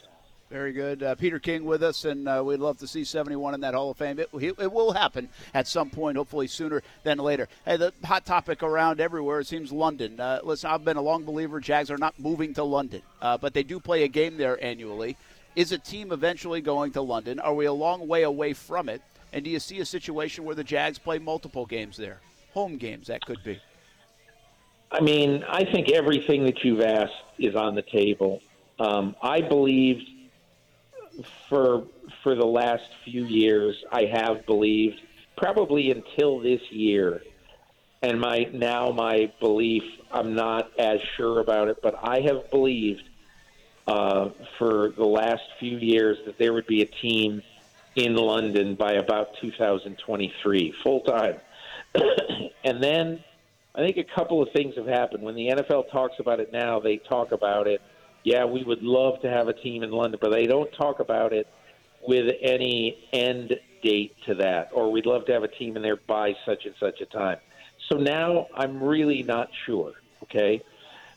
Very 0.54 0.72
good. 0.72 1.02
Uh, 1.02 1.16
Peter 1.16 1.40
King 1.40 1.64
with 1.64 1.82
us, 1.82 2.04
and 2.04 2.28
uh, 2.28 2.40
we'd 2.46 2.60
love 2.60 2.78
to 2.78 2.86
see 2.86 3.02
71 3.02 3.54
in 3.54 3.60
that 3.62 3.74
Hall 3.74 3.90
of 3.90 3.96
Fame. 3.96 4.20
It, 4.20 4.28
it 4.40 4.72
will 4.72 4.92
happen 4.92 5.28
at 5.52 5.66
some 5.66 5.90
point, 5.90 6.16
hopefully 6.16 6.46
sooner 6.46 6.80
than 7.02 7.18
later. 7.18 7.48
Hey, 7.64 7.76
the 7.76 7.92
hot 8.04 8.24
topic 8.24 8.62
around 8.62 9.00
everywhere, 9.00 9.40
it 9.40 9.48
seems 9.48 9.72
London. 9.72 10.20
Uh, 10.20 10.38
listen, 10.44 10.70
I've 10.70 10.84
been 10.84 10.96
a 10.96 11.02
long 11.02 11.24
believer 11.24 11.58
Jags 11.58 11.90
are 11.90 11.98
not 11.98 12.20
moving 12.20 12.54
to 12.54 12.62
London, 12.62 13.02
uh, 13.20 13.36
but 13.36 13.52
they 13.52 13.64
do 13.64 13.80
play 13.80 14.04
a 14.04 14.08
game 14.08 14.36
there 14.36 14.62
annually. 14.62 15.16
Is 15.56 15.72
a 15.72 15.78
team 15.78 16.12
eventually 16.12 16.60
going 16.60 16.92
to 16.92 17.02
London? 17.02 17.40
Are 17.40 17.52
we 17.52 17.64
a 17.64 17.72
long 17.72 18.06
way 18.06 18.22
away 18.22 18.52
from 18.52 18.88
it? 18.88 19.02
And 19.32 19.44
do 19.44 19.50
you 19.50 19.58
see 19.58 19.80
a 19.80 19.84
situation 19.84 20.44
where 20.44 20.54
the 20.54 20.62
Jags 20.62 21.00
play 21.00 21.18
multiple 21.18 21.66
games 21.66 21.96
there? 21.96 22.20
Home 22.52 22.76
games, 22.76 23.08
that 23.08 23.26
could 23.26 23.42
be. 23.42 23.60
I 24.92 25.00
mean, 25.00 25.42
I 25.48 25.64
think 25.64 25.90
everything 25.90 26.44
that 26.44 26.62
you've 26.62 26.80
asked 26.80 27.24
is 27.40 27.56
on 27.56 27.74
the 27.74 27.82
table. 27.82 28.40
Um, 28.78 29.16
I 29.20 29.40
believed 29.40 30.13
for 31.48 31.84
for 32.22 32.34
the 32.34 32.46
last 32.46 32.88
few 33.04 33.24
years, 33.24 33.82
I 33.90 34.04
have 34.06 34.46
believed 34.46 35.00
probably 35.36 35.90
until 35.90 36.40
this 36.40 36.60
year, 36.70 37.22
and 38.02 38.20
my 38.20 38.48
now 38.52 38.90
my 38.90 39.32
belief, 39.40 39.82
I'm 40.10 40.34
not 40.34 40.70
as 40.78 41.00
sure 41.16 41.40
about 41.40 41.68
it, 41.68 41.78
but 41.82 41.98
I 42.02 42.20
have 42.20 42.50
believed 42.50 43.04
uh, 43.86 44.30
for 44.58 44.90
the 44.96 45.04
last 45.04 45.42
few 45.58 45.76
years 45.78 46.18
that 46.26 46.38
there 46.38 46.52
would 46.52 46.66
be 46.66 46.82
a 46.82 46.86
team 46.86 47.42
in 47.96 48.16
London 48.16 48.74
by 48.74 48.94
about 48.94 49.36
2023, 49.40 50.74
full 50.82 51.00
time. 51.00 51.36
and 52.64 52.82
then 52.82 53.22
I 53.74 53.80
think 53.80 53.96
a 53.96 54.04
couple 54.04 54.42
of 54.42 54.50
things 54.52 54.76
have 54.76 54.86
happened. 54.86 55.22
When 55.22 55.34
the 55.34 55.48
NFL 55.48 55.90
talks 55.90 56.18
about 56.18 56.40
it 56.40 56.52
now, 56.52 56.80
they 56.80 56.96
talk 56.96 57.32
about 57.32 57.66
it. 57.66 57.80
Yeah, 58.24 58.46
we 58.46 58.64
would 58.64 58.82
love 58.82 59.20
to 59.20 59.30
have 59.30 59.48
a 59.48 59.52
team 59.52 59.82
in 59.82 59.90
London, 59.90 60.18
but 60.20 60.30
they 60.30 60.46
don't 60.46 60.72
talk 60.72 60.98
about 60.98 61.32
it 61.32 61.46
with 62.06 62.34
any 62.40 63.06
end 63.12 63.58
date 63.82 64.16
to 64.26 64.34
that, 64.36 64.70
or 64.72 64.90
we'd 64.90 65.06
love 65.06 65.26
to 65.26 65.32
have 65.32 65.44
a 65.44 65.48
team 65.48 65.76
in 65.76 65.82
there 65.82 65.96
by 65.96 66.34
such 66.44 66.64
and 66.64 66.74
such 66.80 67.00
a 67.00 67.06
time. 67.06 67.38
So 67.90 67.98
now 67.98 68.48
I'm 68.54 68.82
really 68.82 69.22
not 69.22 69.50
sure. 69.66 69.92
Okay, 70.24 70.62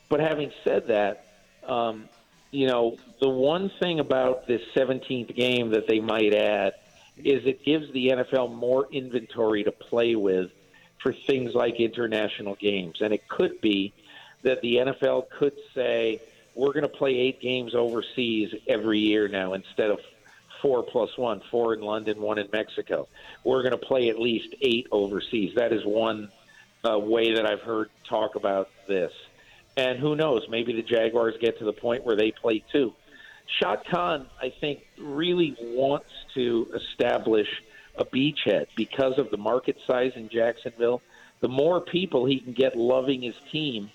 but 0.09 0.19
having 0.19 0.51
said 0.65 0.87
that, 0.87 1.25
um, 1.65 2.09
you 2.51 2.67
know, 2.67 2.97
the 3.21 3.29
one 3.29 3.71
thing 3.79 3.99
about 3.99 4.47
this 4.47 4.61
17th 4.75 5.33
game 5.35 5.71
that 5.71 5.87
they 5.87 6.01
might 6.01 6.33
add 6.33 6.73
is 7.17 7.45
it 7.45 7.63
gives 7.63 7.91
the 7.93 8.09
NFL 8.09 8.53
more 8.53 8.87
inventory 8.91 9.63
to 9.63 9.71
play 9.71 10.15
with 10.15 10.51
for 11.01 11.13
things 11.13 11.53
like 11.53 11.79
international 11.79 12.55
games. 12.55 13.01
And 13.01 13.13
it 13.13 13.27
could 13.27 13.59
be 13.61 13.93
that 14.43 14.61
the 14.61 14.75
NFL 14.75 15.29
could 15.29 15.53
say, 15.73 16.21
we're 16.57 16.73
going 16.73 16.83
to 16.83 16.89
play 16.89 17.15
eight 17.15 17.39
games 17.39 17.75
overseas 17.75 18.53
every 18.67 18.99
year 18.99 19.27
now 19.27 19.53
instead 19.53 19.91
of 19.91 19.99
four 20.61 20.81
plus 20.81 21.15
one, 21.15 21.39
four 21.51 21.75
in 21.75 21.81
London, 21.81 22.19
one 22.19 22.39
in 22.39 22.49
Mexico. 22.51 23.07
We're 23.43 23.61
going 23.61 23.79
to 23.79 23.85
play 23.85 24.09
at 24.09 24.19
least 24.19 24.55
eight 24.61 24.87
overseas. 24.91 25.53
That 25.55 25.71
is 25.71 25.85
one 25.85 26.31
uh, 26.83 26.97
way 26.97 27.35
that 27.35 27.45
I've 27.45 27.61
heard 27.61 27.91
talk 28.09 28.35
about 28.35 28.69
this. 28.87 29.11
And 29.77 29.99
who 29.99 30.15
knows? 30.15 30.47
Maybe 30.49 30.73
the 30.73 30.81
Jaguars 30.81 31.35
get 31.39 31.59
to 31.59 31.65
the 31.65 31.73
point 31.73 32.03
where 32.03 32.15
they 32.15 32.31
play 32.31 32.63
two. 32.71 32.93
Shad 33.59 33.85
Khan, 33.85 34.25
I 34.41 34.49
think, 34.49 34.85
really 34.97 35.55
wants 35.61 36.11
to 36.33 36.67
establish 36.73 37.47
a 37.95 38.03
beachhead 38.03 38.65
because 38.75 39.19
of 39.19 39.29
the 39.29 39.37
market 39.37 39.77
size 39.85 40.13
in 40.15 40.27
Jacksonville. 40.29 41.03
The 41.39 41.47
more 41.47 41.79
people 41.79 42.25
he 42.25 42.39
can 42.39 42.53
get 42.53 42.75
loving 42.75 43.21
his 43.21 43.35
team 43.51 43.91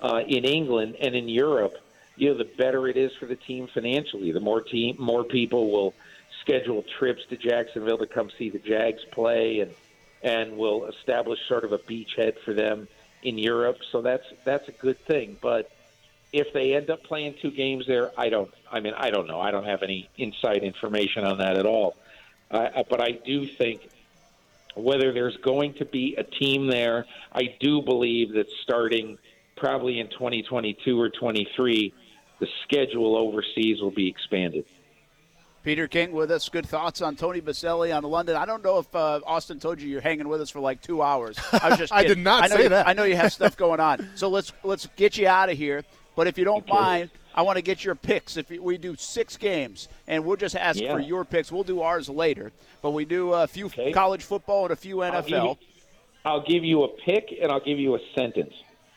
uh, 0.00 0.22
in 0.26 0.44
England 0.44 0.96
and 1.00 1.14
in 1.14 1.28
Europe, 1.28 1.74
you 2.16 2.30
know, 2.30 2.38
the 2.38 2.44
better 2.44 2.88
it 2.88 2.96
is 2.96 3.12
for 3.18 3.26
the 3.26 3.36
team 3.36 3.68
financially. 3.72 4.32
The 4.32 4.40
more 4.40 4.60
team, 4.60 4.96
more 4.98 5.24
people 5.24 5.70
will 5.70 5.94
schedule 6.40 6.84
trips 6.98 7.22
to 7.30 7.36
Jacksonville 7.36 7.98
to 7.98 8.06
come 8.06 8.30
see 8.38 8.50
the 8.50 8.58
Jags 8.58 9.04
play, 9.12 9.60
and 9.60 9.72
and 10.22 10.56
will 10.56 10.86
establish 10.86 11.40
sort 11.48 11.64
of 11.64 11.72
a 11.72 11.78
beachhead 11.78 12.38
for 12.44 12.54
them 12.54 12.86
in 13.22 13.38
Europe. 13.38 13.78
So 13.90 14.02
that's 14.02 14.26
that's 14.44 14.68
a 14.68 14.72
good 14.72 14.98
thing. 15.06 15.36
But 15.40 15.70
if 16.32 16.52
they 16.52 16.74
end 16.74 16.90
up 16.90 17.02
playing 17.02 17.34
two 17.40 17.50
games 17.50 17.86
there, 17.86 18.10
I 18.16 18.28
don't. 18.28 18.52
I 18.70 18.80
mean, 18.80 18.94
I 18.96 19.10
don't 19.10 19.26
know. 19.26 19.40
I 19.40 19.50
don't 19.50 19.66
have 19.66 19.82
any 19.82 20.08
inside 20.16 20.62
information 20.62 21.24
on 21.24 21.38
that 21.38 21.56
at 21.56 21.66
all. 21.66 21.96
Uh, 22.50 22.82
but 22.88 23.00
I 23.00 23.12
do 23.12 23.46
think 23.46 23.88
whether 24.74 25.12
there's 25.12 25.36
going 25.38 25.74
to 25.74 25.84
be 25.84 26.16
a 26.16 26.22
team 26.22 26.66
there, 26.66 27.06
I 27.32 27.54
do 27.60 27.82
believe 27.82 28.32
that 28.32 28.50
starting 28.62 29.18
probably 29.56 30.00
in 30.00 30.08
2022 30.08 31.00
or 31.00 31.08
23, 31.10 31.94
the 32.42 32.48
schedule 32.64 33.16
overseas 33.16 33.80
will 33.80 33.92
be 33.92 34.08
expanded. 34.08 34.64
Peter 35.62 35.86
King 35.86 36.10
with 36.10 36.28
us. 36.32 36.48
Good 36.48 36.66
thoughts 36.66 37.00
on 37.00 37.14
Tony 37.14 37.40
Boselli 37.40 37.96
on 37.96 38.02
London. 38.02 38.34
I 38.34 38.44
don't 38.46 38.64
know 38.64 38.78
if 38.78 38.92
uh, 38.96 39.20
Austin 39.24 39.60
told 39.60 39.80
you 39.80 39.88
you're 39.88 40.00
hanging 40.00 40.26
with 40.26 40.40
us 40.40 40.50
for 40.50 40.58
like 40.58 40.82
two 40.82 41.02
hours. 41.02 41.38
I 41.52 41.68
was 41.68 41.78
just. 41.78 41.92
I 41.92 42.02
did 42.02 42.18
not 42.18 42.42
I 42.42 42.46
know 42.48 42.56
say 42.56 42.62
you, 42.64 42.68
that. 42.70 42.88
I 42.88 42.94
know 42.94 43.04
you 43.04 43.14
have 43.14 43.32
stuff 43.32 43.56
going 43.56 43.78
on. 43.78 44.08
So 44.16 44.28
let's 44.28 44.52
let's 44.64 44.88
get 44.96 45.16
you 45.16 45.28
out 45.28 45.50
of 45.50 45.56
here. 45.56 45.84
But 46.16 46.26
if 46.26 46.36
you 46.36 46.44
don't 46.44 46.64
Okay. 46.68 46.72
mind, 46.72 47.10
I 47.32 47.42
want 47.42 47.58
to 47.58 47.62
get 47.62 47.84
your 47.84 47.94
picks. 47.94 48.36
If 48.36 48.50
we 48.50 48.76
do 48.76 48.96
six 48.96 49.36
games, 49.36 49.86
and 50.08 50.24
we'll 50.24 50.36
just 50.36 50.56
ask 50.56 50.80
Yeah. 50.80 50.94
for 50.94 50.98
your 50.98 51.24
picks. 51.24 51.52
We'll 51.52 51.62
do 51.62 51.80
ours 51.80 52.08
later. 52.08 52.50
But 52.82 52.90
we 52.90 53.04
do 53.04 53.32
a 53.34 53.46
few 53.46 53.66
Okay. 53.66 53.92
college 53.92 54.24
football 54.24 54.64
and 54.64 54.72
a 54.72 54.76
few 54.76 55.00
I'll 55.02 55.22
give, 55.22 55.30
NFL. 55.38 55.44
you, 55.44 55.56
I'll 56.24 56.42
give 56.44 56.64
you 56.64 56.82
a 56.82 56.88
pick 56.88 57.28
and 57.40 57.52
I'll 57.52 57.60
give 57.64 57.78
you 57.78 57.94
a 57.94 58.00
sentence 58.18 58.52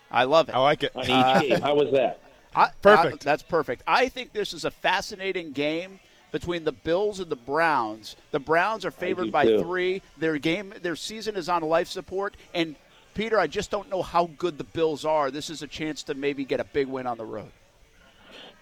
I 0.10 0.24
love 0.24 0.50
it. 0.50 0.56
I 0.56 0.60
like 0.60 0.82
it. 0.82 0.92
on 0.96 1.04
each 1.04 1.50
game. 1.50 1.62
How 1.62 1.76
was 1.76 1.94
that? 1.94 2.22
I, 2.56 2.70
Perfect. 2.82 3.24
I- 3.24 3.26
that's 3.26 3.44
perfect. 3.44 3.84
I 3.86 4.10
think 4.10 4.34
this 4.34 4.54
is 4.54 4.66
a 4.66 4.72
fascinating 4.72 5.52
game 5.52 6.00
between 6.32 6.64
the 6.64 6.72
Bills 6.72 7.20
and 7.20 7.30
the 7.30 7.36
Browns. 7.36 8.16
The 8.32 8.40
Browns 8.40 8.86
are 8.86 8.92
favored 8.92 9.32
by 9.32 9.46
too. 9.46 9.60
three. 9.60 10.02
Their 10.18 10.38
game, 10.38 10.74
their 10.82 10.96
season 10.96 11.36
is 11.36 11.50
on 11.50 11.62
life 11.62 11.88
support. 11.88 12.36
And 12.54 12.76
Peter, 13.14 13.40
I 13.40 13.48
just 13.48 13.72
don't 13.72 13.90
know 13.90 14.02
how 14.02 14.30
good 14.38 14.58
the 14.58 14.64
Bills 14.66 15.06
are. 15.06 15.32
This 15.32 15.50
is 15.50 15.62
a 15.62 15.68
chance 15.68 16.04
to 16.04 16.14
maybe 16.14 16.44
get 16.44 16.60
a 16.60 16.66
big 16.66 16.88
win 16.88 17.08
on 17.08 17.18
the 17.18 17.26
road. 17.26 17.52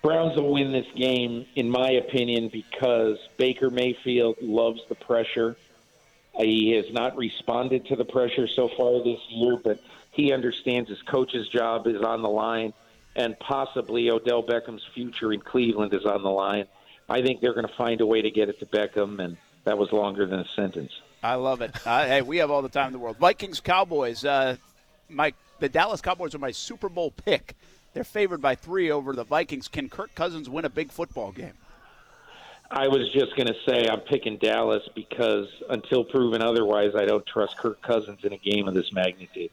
Browns 0.03 0.35
will 0.35 0.51
win 0.51 0.71
this 0.71 0.85
game, 0.95 1.45
in 1.55 1.69
my 1.69 1.91
opinion, 1.91 2.49
because 2.49 3.17
Baker 3.37 3.69
Mayfield 3.69 4.35
loves 4.41 4.81
the 4.89 4.95
pressure. 4.95 5.55
He 6.37 6.71
has 6.73 6.91
not 6.91 7.15
responded 7.15 7.85
to 7.87 7.95
the 7.95 8.05
pressure 8.05 8.47
so 8.47 8.67
far 8.67 9.03
this 9.03 9.19
year, 9.29 9.55
but 9.55 9.79
he 10.11 10.33
understands 10.33 10.89
his 10.89 11.01
coach's 11.01 11.47
job 11.47 11.87
is 11.87 12.01
on 12.01 12.21
the 12.21 12.29
line, 12.29 12.73
and 13.15 13.37
possibly 13.39 14.09
Odell 14.09 14.43
Beckham's 14.43 14.83
future 14.93 15.33
in 15.33 15.39
Cleveland 15.39 15.93
is 15.93 16.05
on 16.05 16.23
the 16.23 16.29
line. 16.29 16.65
I 17.09 17.21
think 17.21 17.41
they're 17.41 17.53
going 17.53 17.67
to 17.67 17.75
find 17.75 18.01
a 18.01 18.05
way 18.05 18.21
to 18.21 18.31
get 18.31 18.49
it 18.49 18.59
to 18.59 18.65
Beckham, 18.65 19.23
and 19.23 19.37
that 19.65 19.77
was 19.77 19.91
longer 19.91 20.25
than 20.25 20.39
a 20.39 20.47
sentence. 20.47 20.91
I 21.21 21.35
love 21.35 21.61
it. 21.61 21.75
Uh, 21.85 22.05
hey, 22.05 22.21
we 22.21 22.37
have 22.37 22.51
all 22.51 22.61
the 22.61 22.69
time 22.69 22.87
in 22.87 22.93
the 22.93 22.99
world. 22.99 23.17
Vikings, 23.17 23.59
Cowboys. 23.59 24.25
Uh, 24.25 24.57
my 25.09 25.33
the 25.59 25.69
Dallas 25.69 26.01
Cowboys 26.01 26.35
are 26.35 26.39
my 26.39 26.51
Super 26.51 26.89
Bowl 26.89 27.11
pick. 27.11 27.55
They're 27.93 28.03
favored 28.03 28.41
by 28.41 28.55
three 28.55 28.91
over 28.91 29.13
the 29.13 29.23
Vikings. 29.23 29.67
Can 29.67 29.87
Kirk 29.87 30.13
Cousins 30.15 30.49
win 30.49 30.65
a 30.65 30.69
big 30.69 30.91
football 30.91 31.31
game? 31.31 31.53
I 32.71 32.87
was 32.87 33.11
just 33.13 33.35
going 33.35 33.47
to 33.47 33.55
say 33.67 33.87
I'm 33.87 33.99
picking 33.99 34.37
Dallas 34.37 34.81
because 34.95 35.47
until 35.69 36.03
proven 36.03 36.41
otherwise, 36.41 36.93
I 36.95 37.05
don't 37.05 37.25
trust 37.25 37.57
Kirk 37.57 37.81
Cousins 37.83 38.21
in 38.23 38.33
a 38.33 38.37
game 38.37 38.67
of 38.67 38.73
this 38.73 38.91
magnitude. 38.91 39.51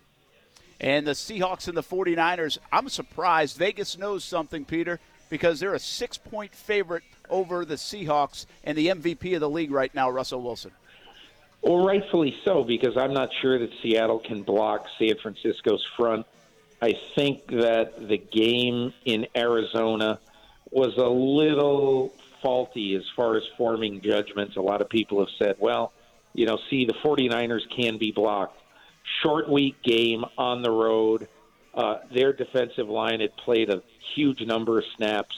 And 0.80 1.06
the 1.06 1.12
Seahawks 1.12 1.68
and 1.68 1.76
the 1.76 1.82
49ers, 1.82 2.58
I'm 2.72 2.88
surprised. 2.88 3.58
Vegas 3.58 3.98
knows 3.98 4.24
something, 4.24 4.64
Peter, 4.64 4.98
because 5.28 5.60
they're 5.60 5.74
a 5.74 5.78
six 5.78 6.16
point 6.16 6.54
favorite 6.54 7.02
over 7.28 7.64
the 7.64 7.74
Seahawks 7.74 8.46
and 8.64 8.76
the 8.76 8.88
MVP 8.88 9.34
of 9.34 9.40
the 9.40 9.50
league 9.50 9.70
right 9.70 9.94
now, 9.94 10.10
Russell 10.10 10.42
Wilson. 10.42 10.72
Well, 11.62 11.84
rightfully 11.84 12.34
so, 12.44 12.64
because 12.64 12.96
I'm 12.96 13.12
not 13.12 13.28
sure 13.42 13.58
that 13.58 13.70
Seattle 13.82 14.18
can 14.18 14.42
block 14.42 14.86
San 14.98 15.16
Francisco's 15.18 15.84
front. 15.96 16.26
I 16.80 16.98
think 17.14 17.46
that 17.48 18.08
the 18.08 18.16
game 18.16 18.94
in 19.04 19.26
Arizona 19.36 20.18
was 20.70 20.96
a 20.96 21.08
little 21.08 22.14
faulty 22.40 22.94
as 22.94 23.04
far 23.14 23.36
as 23.36 23.42
forming 23.58 24.00
judgments. 24.00 24.56
A 24.56 24.62
lot 24.62 24.80
of 24.80 24.88
people 24.88 25.18
have 25.20 25.28
said, 25.38 25.56
well, 25.58 25.92
you 26.32 26.46
know, 26.46 26.58
see, 26.70 26.86
the 26.86 26.94
49ers 26.94 27.68
can 27.68 27.98
be 27.98 28.12
blocked. 28.12 28.59
Short 29.22 29.48
week 29.48 29.82
game 29.82 30.24
on 30.38 30.62
the 30.62 30.70
road. 30.70 31.28
Uh, 31.74 31.98
their 32.12 32.32
defensive 32.32 32.88
line 32.88 33.20
had 33.20 33.36
played 33.36 33.70
a 33.70 33.82
huge 34.14 34.40
number 34.42 34.78
of 34.78 34.84
snaps 34.96 35.36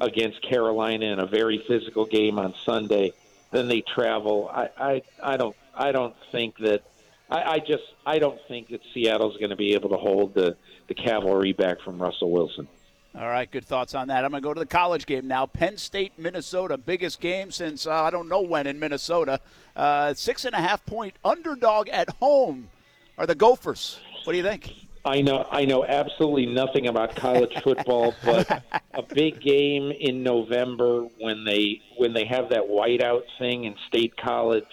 against 0.00 0.42
Carolina 0.42 1.06
in 1.06 1.18
a 1.20 1.26
very 1.26 1.58
physical 1.68 2.06
game 2.06 2.38
on 2.38 2.54
Sunday. 2.64 3.12
Then 3.50 3.68
they 3.68 3.82
travel. 3.82 4.50
I, 4.52 4.68
I, 4.76 5.02
I 5.22 5.36
don't 5.36 5.56
I 5.74 5.92
don't 5.92 6.14
think 6.32 6.58
that 6.58 6.82
I, 7.30 7.42
I 7.42 7.58
just 7.58 7.84
I 8.06 8.18
don't 8.18 8.40
think 8.48 8.68
that 8.68 8.80
Seattle's 8.92 9.36
going 9.36 9.50
to 9.50 9.56
be 9.56 9.74
able 9.74 9.90
to 9.90 9.96
hold 9.96 10.34
the 10.34 10.56
the 10.88 10.94
cavalry 10.94 11.52
back 11.52 11.80
from 11.80 12.00
Russell 12.00 12.30
Wilson. 12.30 12.68
All 13.12 13.28
right, 13.28 13.50
good 13.50 13.64
thoughts 13.64 13.96
on 13.96 14.06
that. 14.08 14.24
I'm 14.24 14.30
going 14.30 14.40
to 14.40 14.48
go 14.48 14.54
to 14.54 14.60
the 14.60 14.66
college 14.66 15.04
game 15.04 15.26
now. 15.26 15.44
Penn 15.44 15.76
State, 15.78 16.12
Minnesota, 16.16 16.78
biggest 16.78 17.20
game 17.20 17.50
since 17.50 17.86
uh, 17.86 17.92
I 17.92 18.10
don't 18.10 18.28
know 18.28 18.40
when 18.40 18.68
in 18.68 18.78
Minnesota. 18.78 19.40
Uh, 19.74 20.14
six 20.14 20.44
and 20.44 20.54
a 20.54 20.60
half 20.60 20.84
point 20.86 21.14
underdog 21.24 21.88
at 21.88 22.08
home 22.20 22.68
are 23.18 23.26
the 23.26 23.34
Gophers. 23.34 24.00
What 24.24 24.32
do 24.32 24.36
you 24.36 24.44
think? 24.44 24.72
I 25.04 25.22
know 25.22 25.46
I 25.50 25.64
know 25.64 25.84
absolutely 25.84 26.46
nothing 26.46 26.88
about 26.88 27.16
college 27.16 27.52
football, 27.64 28.14
but 28.24 28.62
a 28.92 29.02
big 29.02 29.40
game 29.40 29.90
in 29.90 30.22
November 30.22 31.06
when 31.18 31.44
they 31.44 31.80
when 31.96 32.12
they 32.12 32.26
have 32.26 32.50
that 32.50 32.62
whiteout 32.62 33.22
thing 33.38 33.64
in 33.64 33.74
State 33.88 34.16
College. 34.16 34.64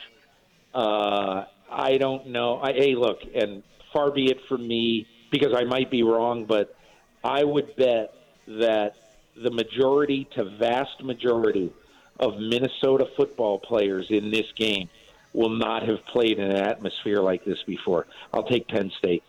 Uh, 0.74 1.46
I 1.72 1.98
don't 1.98 2.28
know. 2.28 2.60
I, 2.62 2.74
hey, 2.74 2.96
look, 2.96 3.20
and 3.34 3.64
far 3.94 4.12
be 4.12 4.30
it 4.30 4.40
from 4.50 4.68
me 4.68 5.08
because 5.32 5.54
I 5.56 5.64
might 5.64 5.90
be 5.90 6.04
wrong, 6.04 6.46
but 6.46 6.76
I 7.24 7.44
would 7.44 7.76
bet 7.78 8.14
that 8.48 8.96
the 9.36 9.52
majority 9.52 10.28
to 10.36 10.44
vast 10.58 11.04
majority 11.04 11.74
of 12.20 12.38
Minnesota 12.38 13.08
football 13.16 13.60
players 13.60 14.08
in 14.10 14.32
this 14.32 14.46
game 14.56 14.90
will 15.38 15.50
not 15.50 15.84
have 15.88 16.04
played 16.08 16.40
in 16.40 16.50
an 16.50 16.58
atmosphere 16.58 17.18
like 17.22 17.46
this 17.46 17.60
before. 17.68 18.08
I'll 18.34 18.44
take 18.48 18.68
Penn 18.68 18.92
State. 18.98 19.24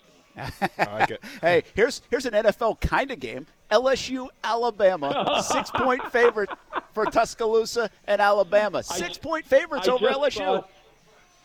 Like. 0.79 1.19
Hey, 1.43 1.65
here's 1.75 2.01
here's 2.11 2.25
an 2.27 2.33
NFL 2.33 2.81
kind 2.81 3.11
of 3.11 3.21
game. 3.21 3.47
LSU, 3.71 4.29
Alabama, 4.43 5.43
six 5.49 5.71
point 5.71 6.01
favorite 6.11 6.49
for 6.95 7.05
Tuscaloosa 7.05 7.91
and 8.07 8.21
Alabama. 8.23 8.83
Six 8.83 9.19
point 9.19 9.45
favorites 9.45 9.87
I 9.89 9.93
over 9.93 10.09
LSU. 10.09 10.33
saw- 10.37 10.65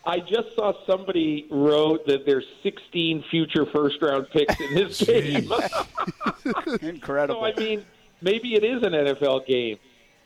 I 0.06 0.20
just 0.20 0.54
saw 0.56 0.74
somebody 0.86 1.48
wrote 1.50 2.06
that 2.08 2.26
there's 2.26 2.44
16 2.62 3.24
future 3.32 3.66
first 3.66 4.02
round 4.02 4.28
picks 4.32 4.60
in 4.60 4.76
this 4.76 5.00
game. 5.06 5.50
Incredible. 6.82 7.42
so 7.42 7.46
I 7.46 7.54
mean, 7.56 7.86
maybe 8.22 8.56
it 8.56 8.64
is 8.64 8.84
an 8.84 8.92
NFL 8.94 9.46
game. 9.48 9.78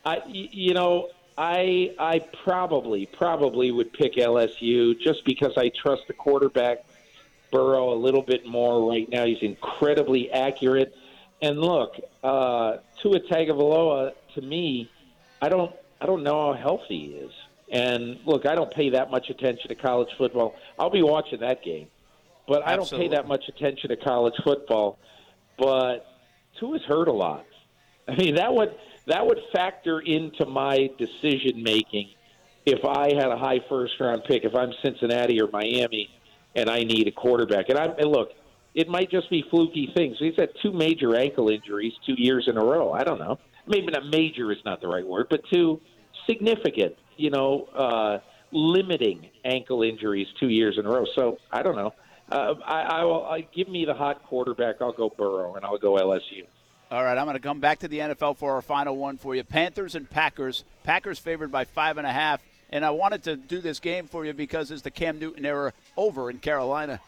I, 0.06 0.18
y- 0.26 0.50
you 0.52 0.74
know, 0.74 1.10
I 1.38 1.94
I 2.00 2.20
probably 2.44 3.06
probably 3.06 3.72
would 3.72 3.94
pick 3.94 4.16
LSU 4.16 5.00
just 5.00 5.24
because 5.26 5.54
I 5.56 5.70
trust 5.70 6.04
the 6.08 6.14
quarterback 6.14 6.84
Burrow 7.52 7.94
a 7.94 7.96
little 7.96 8.24
bit 8.24 8.46
more 8.46 8.90
right 8.90 9.08
now. 9.10 9.26
He's 9.26 9.42
incredibly 9.42 10.32
accurate. 10.32 10.94
And 11.42 11.60
look, 11.62 11.96
uh, 12.24 12.78
Tua 13.02 13.20
Tagovailoa 13.20 14.14
to 14.34 14.42
me, 14.42 14.90
I 15.42 15.50
don't 15.50 15.74
I 16.02 16.06
don't 16.08 16.24
know 16.24 16.54
how 16.54 16.60
healthy 16.60 17.00
he 17.00 17.06
is. 17.14 17.32
And 17.70 18.20
look, 18.26 18.46
I 18.46 18.56
don't 18.56 18.72
pay 18.72 18.90
that 18.92 19.12
much 19.12 19.30
attention 19.30 19.68
to 19.68 19.76
college 19.76 20.10
football. 20.18 20.56
I'll 20.80 20.90
be 20.90 21.04
watching 21.04 21.42
that 21.42 21.64
game, 21.64 21.88
but 22.48 22.66
I 22.66 22.76
don't 22.76 22.90
pay 22.90 23.10
that 23.10 23.28
much 23.28 23.48
attention 23.50 23.90
to 23.90 23.98
college 23.98 24.36
football. 24.44 24.98
But 25.58 26.06
Tua's 26.60 26.84
hurt 26.84 27.08
a 27.08 27.14
lot. 27.14 27.46
I 28.08 28.16
mean, 28.16 28.36
that 28.36 28.54
would 28.54 28.74
that 29.08 29.26
would 29.26 29.40
factor 29.54 30.00
into 30.00 30.46
my 30.46 30.90
decision 30.98 31.64
making 31.64 32.10
if 32.66 32.84
I 32.86 33.14
had 33.16 33.30
a 33.30 33.38
high 33.38 33.62
first 33.70 33.94
round 34.00 34.24
pick. 34.26 34.44
If 34.44 34.54
I'm 34.54 34.72
Cincinnati 34.84 35.42
or 35.42 35.48
Miami, 35.52 36.10
and 36.56 36.70
I 36.70 36.84
need 36.84 37.08
a 37.08 37.12
quarterback, 37.12 37.70
and 37.70 37.80
I 37.80 37.86
and 37.86 38.12
look, 38.12 38.32
it 38.76 38.88
might 38.88 39.10
just 39.10 39.30
be 39.30 39.44
fluky 39.50 39.92
things. 39.96 40.18
He's 40.20 40.36
had 40.38 40.50
two 40.62 40.74
major 40.74 41.16
ankle 41.16 41.50
injuries 41.50 41.94
two 42.06 42.16
years 42.18 42.48
in 42.48 42.58
a 42.58 42.64
row. 42.64 42.92
I 42.92 43.04
don't 43.04 43.20
know. 43.20 43.40
Maybe 43.66 43.88
not 43.88 44.06
major 44.06 44.52
is 44.52 44.60
not 44.66 44.82
the 44.82 44.88
right 44.88 45.06
word, 45.06 45.28
but 45.30 45.42
two 45.52 45.82
significant, 46.30 46.96
you 47.18 47.30
know, 47.30 47.68
uh, 47.76 48.20
limiting 48.52 49.30
ankle 49.46 49.84
injuries 49.84 50.28
two 50.40 50.50
years 50.50 50.78
in 50.78 50.86
a 50.86 50.90
row. 50.90 51.06
So 51.16 51.38
I 51.52 51.64
don't 51.64 51.76
know. 51.76 51.94
Uh, 52.30 52.56
I, 52.66 52.82
I 52.82 53.04
will 53.06 53.26
I, 53.26 53.48
give 53.56 53.70
me 53.70 53.86
the 53.86 53.94
hot 53.94 54.24
quarterback. 54.26 54.76
I'll 54.82 54.92
go 54.92 55.10
Burrow, 55.10 55.56
and 55.56 55.64
I'll 55.64 55.78
go 55.78 55.96
LSU. 55.96 56.46
All 56.90 57.04
right, 57.04 57.18
I'm 57.18 57.26
going 57.26 57.36
to 57.36 57.42
come 57.42 57.60
back 57.60 57.80
to 57.80 57.90
the 57.90 58.00
NFL 58.00 58.38
for 58.38 58.54
our 58.54 58.62
final 58.62 58.96
one 58.96 59.18
for 59.18 59.36
you. 59.36 59.44
Panthers 59.44 59.94
and 59.96 60.10
Packers. 60.10 60.64
Packers 60.84 61.20
favored 61.20 61.52
by 61.52 61.66
five 61.66 61.98
and 61.98 62.08
a 62.08 62.12
half. 62.14 62.42
And 62.70 62.86
I 62.86 62.92
wanted 62.92 63.24
to 63.24 63.36
do 63.36 63.60
this 63.60 63.82
game 63.82 64.08
for 64.08 64.26
you 64.26 64.34
because 64.34 64.72
it's 64.72 64.84
the 64.84 64.92
Cam 64.92 65.20
Newton 65.20 65.46
era 65.46 65.74
over 65.98 66.30
in 66.30 66.40
Carolina. 66.40 67.02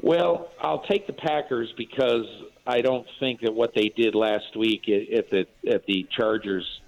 Well, 0.00 0.50
I'll 0.60 0.82
take 0.82 1.06
the 1.06 1.12
Packers 1.12 1.72
because 1.76 2.26
I 2.66 2.80
don't 2.80 3.06
think 3.20 3.40
that 3.42 3.54
what 3.54 3.72
they 3.74 3.88
did 3.88 4.16
last 4.16 4.56
week 4.56 4.88
at 4.88 5.16
at 5.16 5.30
the 5.30 5.46
at 5.72 5.86
the 5.86 6.08
Chargers 6.10 6.80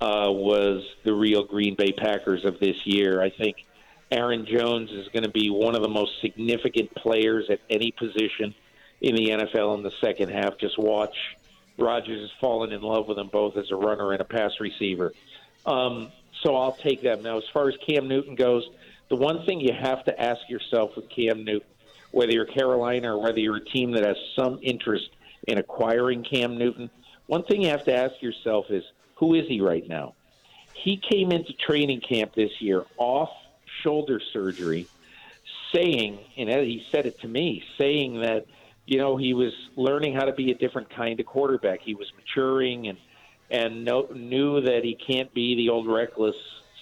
uh, 0.00 0.30
was 0.30 0.84
the 1.04 1.12
real 1.12 1.44
Green 1.44 1.74
Bay 1.74 1.90
Packers 1.90 2.44
of 2.44 2.60
this 2.60 2.76
year. 2.84 3.20
I 3.20 3.30
think 3.30 3.56
Aaron 4.12 4.46
Jones 4.46 4.90
is 4.92 5.08
going 5.08 5.24
to 5.24 5.30
be 5.30 5.50
one 5.50 5.74
of 5.74 5.82
the 5.82 5.88
most 5.88 6.20
significant 6.20 6.94
players 6.94 7.46
at 7.50 7.58
any 7.68 7.90
position 7.90 8.54
in 9.04 9.14
the 9.14 9.28
NFL 9.28 9.76
in 9.76 9.82
the 9.82 9.92
second 10.00 10.30
half. 10.30 10.56
Just 10.56 10.78
watch. 10.78 11.14
Rodgers 11.76 12.22
has 12.22 12.30
fallen 12.40 12.72
in 12.72 12.80
love 12.80 13.06
with 13.06 13.18
them 13.18 13.28
both 13.30 13.58
as 13.58 13.70
a 13.70 13.76
runner 13.76 14.12
and 14.12 14.20
a 14.22 14.24
pass 14.24 14.52
receiver. 14.60 15.12
Um, 15.66 16.10
so 16.42 16.56
I'll 16.56 16.72
take 16.72 17.02
them. 17.02 17.22
Now, 17.22 17.36
as 17.36 17.44
far 17.52 17.68
as 17.68 17.74
Cam 17.86 18.08
Newton 18.08 18.34
goes, 18.34 18.66
the 19.10 19.16
one 19.16 19.44
thing 19.44 19.60
you 19.60 19.74
have 19.78 20.04
to 20.06 20.18
ask 20.18 20.48
yourself 20.48 20.96
with 20.96 21.10
Cam 21.10 21.44
Newton, 21.44 21.68
whether 22.12 22.32
you're 22.32 22.46
Carolina 22.46 23.14
or 23.14 23.20
whether 23.20 23.38
you're 23.38 23.56
a 23.56 23.64
team 23.64 23.90
that 23.92 24.06
has 24.06 24.16
some 24.34 24.58
interest 24.62 25.10
in 25.46 25.58
acquiring 25.58 26.24
Cam 26.24 26.56
Newton, 26.56 26.88
one 27.26 27.42
thing 27.42 27.60
you 27.60 27.68
have 27.68 27.84
to 27.84 27.94
ask 27.94 28.22
yourself 28.22 28.70
is 28.70 28.84
who 29.16 29.34
is 29.34 29.46
he 29.46 29.60
right 29.60 29.86
now? 29.86 30.14
He 30.72 30.96
came 30.96 31.30
into 31.30 31.52
training 31.52 32.00
camp 32.00 32.34
this 32.34 32.62
year 32.62 32.84
off 32.96 33.30
shoulder 33.82 34.20
surgery, 34.32 34.86
saying, 35.74 36.20
and 36.38 36.48
he 36.48 36.86
said 36.90 37.04
it 37.04 37.20
to 37.20 37.28
me, 37.28 37.62
saying 37.76 38.20
that 38.22 38.46
you 38.86 38.98
know 38.98 39.16
he 39.16 39.34
was 39.34 39.52
learning 39.76 40.14
how 40.14 40.24
to 40.24 40.32
be 40.32 40.50
a 40.50 40.54
different 40.54 40.90
kind 40.90 41.18
of 41.20 41.26
quarterback. 41.26 41.80
He 41.80 41.94
was 41.94 42.12
maturing 42.16 42.88
and 42.88 42.98
and 43.50 43.84
know, 43.84 44.08
knew 44.14 44.60
that 44.62 44.84
he 44.84 44.94
can't 44.94 45.32
be 45.34 45.54
the 45.54 45.68
old 45.68 45.86
reckless 45.86 46.36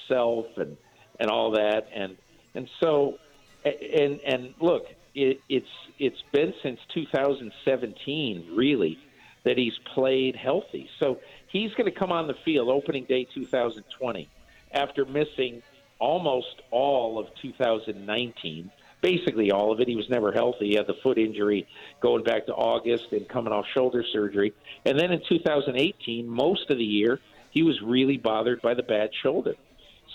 self 0.09 0.47
and 0.57 0.77
and 1.21 1.31
all 1.31 1.53
that. 1.53 1.89
And 1.95 2.17
and 2.55 2.69
so 2.81 3.19
and 3.65 4.21
and 4.25 4.55
look 4.61 4.87
it, 5.15 5.41
it's 5.49 5.67
it's 5.99 6.23
been 6.33 6.55
since 6.63 6.81
2017 6.95 8.51
really 8.55 8.99
that 9.45 9.59
he's 9.59 9.79
played 9.95 10.37
healthy. 10.37 10.89
So 11.01 11.19
he's 11.49 11.73
going 11.75 11.93
to 11.93 11.99
come 11.99 12.13
on 12.13 12.29
the 12.29 12.37
field 12.45 12.69
opening 12.69 13.05
day 13.05 13.27
2020 13.35 14.29
after 14.73 15.05
missing 15.05 15.63
almost 15.99 16.63
all 16.71 17.19
of 17.19 17.27
2019 17.41 18.71
basically 19.03 19.51
all 19.51 19.73
of 19.73 19.81
it 19.81 19.89
he 19.89 19.97
was 19.97 20.09
never 20.09 20.33
healthy 20.33 20.69
he 20.69 20.75
had 20.75 20.87
the 20.87 20.95
foot 21.03 21.19
injury 21.19 21.67
going 22.01 22.23
back 22.23 22.47
to 22.47 22.55
august 22.55 23.07
and 23.13 23.29
coming 23.29 23.53
off 23.53 23.67
shoulder 23.75 24.05
surgery 24.13 24.55
and 24.87 24.99
then 24.99 25.13
in 25.13 25.21
2018 25.29 26.29
most 26.29 26.71
of 26.71 26.79
the 26.79 26.85
year 26.85 27.19
he 27.51 27.63
was 27.63 27.79
really 27.83 28.17
bothered 28.17 28.63
by 28.63 28.73
the 28.73 28.83
bad 28.83 29.11
shoulder 29.23 29.55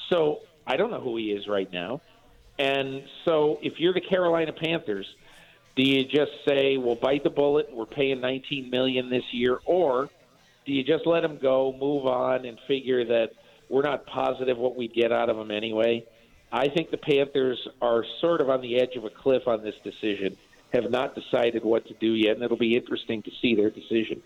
so 0.10 0.40
I 0.68 0.76
don't 0.76 0.92
know 0.92 1.00
who 1.00 1.18
he 1.18 1.32
is 1.32 1.48
right 1.48 1.72
now. 1.72 2.02
And 2.60 3.04
so 3.26 3.60
if 3.62 3.80
you're 3.80 3.94
the 3.94 4.02
Carolina 4.02 4.52
Panthers, 4.52 5.08
do 5.76 5.84
you 5.84 6.04
just 6.04 6.32
say, 6.48 6.78
"Well, 6.78 6.96
bite 6.96 7.24
the 7.24 7.30
bullet. 7.30 7.72
We're 7.72 7.86
paying 7.86 8.20
19 8.20 8.70
million 8.70 9.10
this 9.10 9.24
year," 9.32 9.60
or 9.66 10.10
do 10.66 10.74
you 10.74 10.84
just 10.84 11.06
let 11.06 11.24
him 11.24 11.38
go, 11.38 11.74
move 11.80 12.06
on, 12.08 12.46
and 12.46 12.60
figure 12.68 13.06
that 13.06 13.32
we're 13.70 13.84
not 13.84 14.06
positive 14.06 14.58
what 14.58 14.76
we 14.76 14.88
get 14.88 15.12
out 15.12 15.30
of 15.30 15.38
him 15.38 15.52
anyway? 15.52 16.06
I 16.52 16.70
think 16.70 16.92
the 16.92 16.98
Panthers 16.98 17.68
are 17.82 18.06
sort 18.22 18.42
of 18.42 18.50
on 18.50 18.62
the 18.62 18.80
edge 18.80 18.96
of 18.96 19.04
a 19.04 19.10
cliff 19.10 19.48
on 19.48 19.64
this 19.64 19.76
decision, 19.84 20.38
have 20.74 20.90
not 20.90 21.16
decided 21.16 21.64
what 21.64 21.86
to 21.88 21.94
do 21.96 22.14
yet, 22.14 22.36
and 22.36 22.44
it'll 22.44 22.58
be 22.58 22.76
interesting 22.76 23.22
to 23.24 23.32
see 23.42 23.56
their 23.56 23.70
decision. 23.70 24.22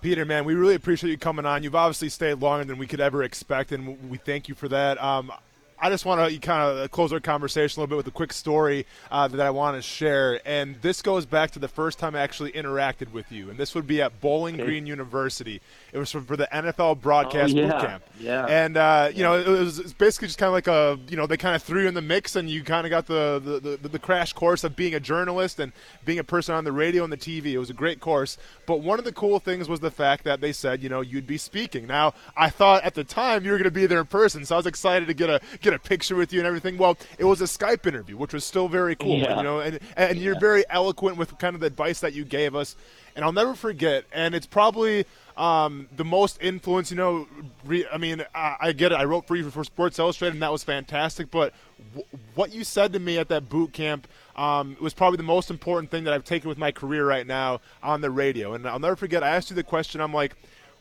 Peter, 0.00 0.24
man, 0.24 0.44
we 0.44 0.54
really 0.54 0.74
appreciate 0.74 1.10
you 1.10 1.18
coming 1.18 1.46
on. 1.46 1.62
You've 1.62 1.74
obviously 1.74 2.08
stayed 2.08 2.34
longer 2.34 2.64
than 2.64 2.78
we 2.78 2.86
could 2.86 3.00
ever 3.00 3.22
expect, 3.22 3.72
and 3.72 4.10
we 4.10 4.18
thank 4.18 4.48
you 4.48 4.54
for 4.54 4.68
that. 4.68 5.02
Um, 5.02 5.32
I 5.78 5.90
just 5.90 6.06
want 6.06 6.30
to 6.30 6.38
kind 6.38 6.78
of 6.78 6.90
close 6.90 7.12
our 7.12 7.20
conversation 7.20 7.78
a 7.78 7.82
little 7.82 7.96
bit 7.96 7.96
with 7.98 8.06
a 8.06 8.16
quick 8.16 8.32
story 8.32 8.86
uh, 9.10 9.28
that 9.28 9.40
I 9.40 9.50
want 9.50 9.76
to 9.76 9.82
share. 9.82 10.40
And 10.46 10.80
this 10.80 11.02
goes 11.02 11.26
back 11.26 11.50
to 11.52 11.58
the 11.58 11.68
first 11.68 11.98
time 11.98 12.14
I 12.14 12.20
actually 12.20 12.52
interacted 12.52 13.12
with 13.12 13.30
you. 13.30 13.50
And 13.50 13.58
this 13.58 13.74
would 13.74 13.86
be 13.86 14.00
at 14.00 14.20
Bowling 14.20 14.54
okay. 14.54 14.64
Green 14.64 14.86
University. 14.86 15.60
It 15.92 15.98
was 15.98 16.10
for, 16.10 16.22
for 16.22 16.36
the 16.36 16.48
NFL 16.52 17.02
broadcast 17.02 17.54
oh, 17.54 17.58
yeah. 17.58 17.70
boot 17.70 17.80
camp. 17.80 18.04
Yeah. 18.18 18.46
And, 18.46 18.76
uh, 18.76 19.08
you 19.10 19.18
yeah. 19.18 19.22
know, 19.24 19.34
it 19.38 19.46
was, 19.48 19.78
it 19.78 19.82
was, 19.82 19.92
basically 19.92 20.28
just 20.28 20.38
kind 20.38 20.48
of 20.48 20.54
like 20.54 20.66
a, 20.66 20.98
you 21.10 21.16
know, 21.16 21.26
they 21.26 21.36
kind 21.36 21.54
of 21.54 21.62
threw 21.62 21.82
you 21.82 21.88
in 21.88 21.94
the 21.94 22.02
mix 22.02 22.36
and 22.36 22.48
you 22.48 22.62
kind 22.64 22.86
of 22.86 22.90
got 22.90 23.06
the, 23.06 23.40
the, 23.44 23.76
the, 23.76 23.88
the 23.88 23.98
crash 23.98 24.32
course 24.32 24.64
of 24.64 24.76
being 24.76 24.94
a 24.94 25.00
journalist 25.00 25.60
and 25.60 25.72
being 26.04 26.18
a 26.18 26.24
person 26.24 26.54
on 26.54 26.64
the 26.64 26.72
radio 26.72 27.04
and 27.04 27.12
the 27.12 27.18
TV. 27.18 27.52
It 27.52 27.58
was 27.58 27.70
a 27.70 27.74
great 27.74 28.00
course. 28.00 28.38
But 28.64 28.80
one 28.80 28.98
of 28.98 29.04
the 29.04 29.12
cool 29.12 29.40
things 29.40 29.68
was 29.68 29.80
the 29.80 29.90
fact 29.90 30.24
that 30.24 30.40
they 30.40 30.52
said, 30.52 30.82
you 30.82 30.88
know, 30.88 31.02
you'd 31.02 31.26
be 31.26 31.38
speaking. 31.38 31.86
Now, 31.86 32.14
I 32.36 32.48
thought 32.48 32.82
at 32.82 32.94
the 32.94 33.04
time 33.04 33.44
you 33.44 33.50
were 33.50 33.58
going 33.58 33.64
to 33.64 33.70
be 33.70 33.86
there 33.86 34.00
in 34.00 34.06
person, 34.06 34.44
so 34.46 34.54
I 34.54 34.58
was 34.58 34.66
excited 34.66 35.06
to 35.08 35.14
get 35.14 35.28
a 35.28 35.40
get 35.66 35.74
a 35.74 35.78
picture 35.78 36.16
with 36.16 36.32
you 36.32 36.40
and 36.40 36.46
everything. 36.46 36.78
Well, 36.78 36.96
it 37.18 37.24
was 37.24 37.40
a 37.40 37.44
Skype 37.44 37.86
interview, 37.86 38.16
which 38.16 38.32
was 38.32 38.44
still 38.44 38.68
very 38.68 38.94
cool. 38.94 39.18
Yeah. 39.18 39.38
You 39.38 39.42
know, 39.42 39.60
and 39.60 39.80
and 39.96 40.18
you're 40.18 40.38
very 40.38 40.64
eloquent 40.70 41.16
with 41.16 41.36
kind 41.38 41.54
of 41.54 41.60
the 41.60 41.66
advice 41.66 42.00
that 42.00 42.12
you 42.14 42.24
gave 42.24 42.54
us, 42.54 42.76
and 43.14 43.24
I'll 43.24 43.32
never 43.32 43.54
forget. 43.54 44.04
And 44.12 44.34
it's 44.34 44.46
probably 44.46 45.04
um, 45.36 45.88
the 45.96 46.04
most 46.04 46.38
influence. 46.40 46.90
You 46.90 46.96
know, 46.96 47.28
re, 47.64 47.84
I 47.92 47.98
mean, 47.98 48.24
I, 48.34 48.56
I, 48.60 48.72
get 48.72 48.92
it. 48.92 48.94
I 48.94 49.04
wrote 49.04 49.26
for 49.26 49.36
you 49.36 49.50
for 49.50 49.64
Sports 49.64 49.98
Illustrated, 49.98 50.34
and 50.34 50.42
that 50.42 50.52
was 50.52 50.64
fantastic. 50.64 51.30
But 51.30 51.52
w- 51.94 52.06
what 52.34 52.54
you 52.54 52.64
said 52.64 52.92
to 52.92 52.98
me 52.98 53.18
at 53.18 53.28
that 53.28 53.48
boot 53.48 53.72
camp 53.72 54.06
um, 54.36 54.76
was 54.80 54.94
probably 54.94 55.16
the 55.16 55.24
most 55.24 55.50
important 55.50 55.90
thing 55.90 56.04
that 56.04 56.14
I've 56.14 56.24
taken 56.24 56.48
with 56.48 56.58
my 56.58 56.70
career 56.70 57.06
right 57.06 57.26
now 57.26 57.60
on 57.82 58.00
the 58.00 58.10
radio. 58.10 58.54
And 58.54 58.66
I'll 58.66 58.78
never 58.78 58.96
forget. 58.96 59.22
I 59.22 59.30
asked 59.30 59.50
you 59.50 59.56
the 59.56 59.64
question. 59.64 60.00
I'm 60.00 60.14
like 60.14 60.36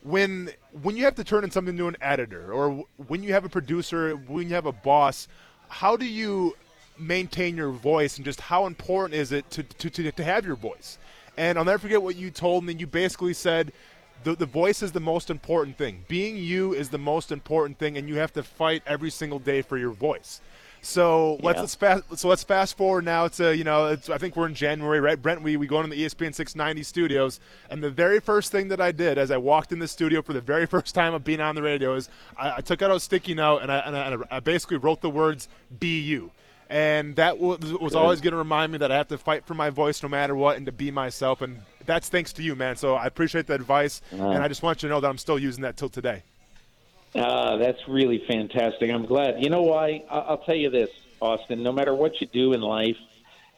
when 0.06 0.52
when 0.84 0.96
you 0.96 1.04
have 1.04 1.16
to 1.16 1.24
turn 1.24 1.44
in 1.44 1.50
something 1.50 1.76
to 1.76 1.88
an 1.88 1.98
editor 2.00 2.54
or 2.54 2.86
when 3.08 3.24
you 3.24 3.34
have 3.34 3.44
a 3.44 3.50
producer 3.50 4.16
when 4.28 4.48
you 4.48 4.54
have 4.54 4.68
a 4.68 4.72
boss 4.72 5.28
how 5.68 5.98
do 5.98 6.06
you 6.06 6.56
maintain 6.98 7.58
your 7.58 7.72
voice 7.72 8.18
and 8.18 8.24
just 8.24 8.40
how 8.40 8.68
important 8.68 9.20
is 9.20 9.32
it 9.32 9.50
to, 9.50 9.64
to, 9.64 9.90
to, 9.90 10.12
to 10.12 10.24
have 10.24 10.46
your 10.46 10.56
voice? 10.56 11.00
And 11.38 11.58
i'll 11.58 11.66
never 11.66 11.80
forget 11.80 12.02
what 12.02 12.16
you 12.16 12.30
told 12.30 12.64
me. 12.64 12.74
You 12.74 12.86
basically 12.86 13.34
said 13.34 13.74
the, 14.24 14.36
the 14.36 14.46
voice 14.46 14.84
is 14.84 14.92
the 14.92 15.00
most 15.00 15.32
important 15.32 15.78
thing. 15.78 16.06
Being 16.08 16.38
you 16.38 16.74
is 16.74 16.90
the 16.90 17.00
most 17.00 17.32
important 17.32 17.80
thing 17.80 17.98
and 17.98 18.08
you 18.08 18.16
have 18.16 18.32
to 18.34 18.44
fight 18.44 18.84
every 18.86 19.10
single 19.10 19.40
day 19.40 19.64
for 19.64 19.78
your 19.78 19.92
voice 19.92 20.40
so 20.86 21.40
let's, 21.42 21.60
let's 21.60 21.76
fast. 21.76 22.04
So 22.18 22.28
let's 22.28 22.44
fast 22.44 22.78
forward 22.78 23.06
now 23.06 23.28
to 23.28 23.56
you 23.56 23.64
know 23.64 23.88
it's, 23.88 24.10
I 24.10 24.20
think 24.20 24.36
we're 24.36 24.46
in 24.46 24.54
January, 24.54 25.00
right? 25.00 25.20
Brent, 25.20 25.42
we 25.42 25.58
we 25.58 25.66
go 25.66 25.82
into 25.82 25.96
the 25.96 26.06
ESPN 26.06 26.34
690 26.34 26.84
studios, 26.84 27.40
and 27.70 27.84
the 27.84 27.90
very 27.90 28.20
first 28.20 28.52
thing 28.52 28.68
that 28.68 28.80
I 28.80 28.92
did 28.92 29.18
as 29.18 29.32
I 29.32 29.38
walked 29.38 29.72
in 29.72 29.80
the 29.80 29.88
studio 29.88 30.22
for 30.22 30.34
the 30.34 30.42
very 30.42 30.66
first 30.68 30.94
time 30.94 31.14
of 31.14 31.24
being 31.24 31.42
on 31.42 31.56
the 31.56 31.64
radio 31.64 31.96
is 31.96 32.10
I, 32.38 32.58
I 32.58 32.62
took 32.62 32.82
out 32.84 32.92
a 32.92 33.00
sticky 33.00 33.34
note 33.34 33.60
and 33.64 33.72
I, 33.72 33.80
and 33.80 33.98
I, 33.98 34.12
and 34.12 34.24
I 34.30 34.40
basically 34.40 34.78
wrote 34.78 35.02
the 35.02 35.10
words 35.10 35.50
"Be 35.80 36.00
you." 36.00 36.32
and 36.70 37.16
that 37.16 37.38
was, 37.38 37.60
was 37.74 37.94
always 37.94 38.22
going 38.22 38.32
to 38.32 38.38
remind 38.38 38.72
me 38.72 38.80
that 38.80 38.92
I 38.92 38.98
have 38.98 39.08
to 39.10 39.20
fight 39.20 39.46
for 39.46 39.54
my 39.54 39.70
voice 39.70 40.02
no 40.02 40.10
matter 40.10 40.36
what 40.36 40.58
and 40.58 40.66
to 40.66 40.72
be 40.72 40.90
myself. 40.90 41.42
And 41.42 41.62
that's 41.86 42.10
thanks 42.10 42.34
to 42.34 42.44
you, 42.44 42.56
man. 42.56 42.76
So 42.76 42.96
I 42.96 43.06
appreciate 43.06 43.46
the 43.46 43.54
advice, 43.54 44.02
uh-huh. 44.12 44.30
and 44.30 44.44
I 44.44 44.48
just 44.48 44.64
want 44.64 44.82
you 44.82 44.90
to 44.90 44.96
know 44.96 45.00
that 45.00 45.08
I'm 45.08 45.20
still 45.20 45.38
using 45.38 45.62
that 45.62 45.78
till 45.78 45.90
today. 45.90 46.24
Uh, 47.16 47.58
that's 47.58 47.88
really 47.88 48.24
fantastic. 48.28 48.92
I'm 48.92 49.06
glad. 49.06 49.42
You 49.42 49.50
know 49.50 49.62
why? 49.62 50.04
I'll 50.10 50.40
tell 50.40 50.56
you 50.56 50.70
this, 50.70 50.90
Austin. 51.22 51.64
No 51.64 51.72
matter 51.72 51.94
what 51.94 52.20
you 52.20 52.28
do 52.28 52.54
in 52.54 52.62
life, 52.62 52.98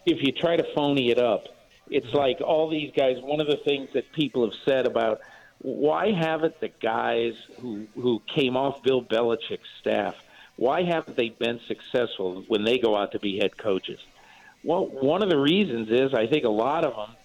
if 0.06 0.22
you 0.22 0.32
try 0.32 0.56
to 0.58 0.64
phony 0.76 1.10
it 1.10 1.18
up, 1.18 1.48
it's 1.90 2.14
like 2.14 2.40
all 2.42 2.70
these 2.70 2.92
guys. 2.96 3.18
One 3.22 3.42
of 3.42 3.48
the 3.48 3.58
things 3.58 3.90
that 3.94 4.12
people 4.12 4.46
have 4.46 4.58
said 4.64 4.86
about 4.86 5.22
why 5.60 6.12
haven't 6.12 6.60
the 6.60 6.68
guys 6.68 7.34
who 7.60 7.88
who 7.96 8.22
came 8.28 8.56
off 8.56 8.84
Bill 8.84 9.02
Belichick's 9.02 9.70
staff, 9.80 10.16
why 10.56 10.84
haven't 10.84 11.18
they 11.18 11.30
been 11.30 11.60
successful 11.68 12.44
when 12.48 12.64
they 12.64 12.78
go 12.78 12.96
out 12.96 13.14
to 13.14 13.20
be 13.20 13.40
head 13.40 13.58
coaches? 13.58 14.00
Well, 14.64 14.86
one 14.86 15.24
of 15.24 15.30
the 15.30 15.40
reasons 15.40 15.90
is 15.90 16.14
I 16.14 16.28
think 16.28 16.44
a 16.44 16.50
lot 16.50 16.86
of 16.86 16.96
them 16.96 17.16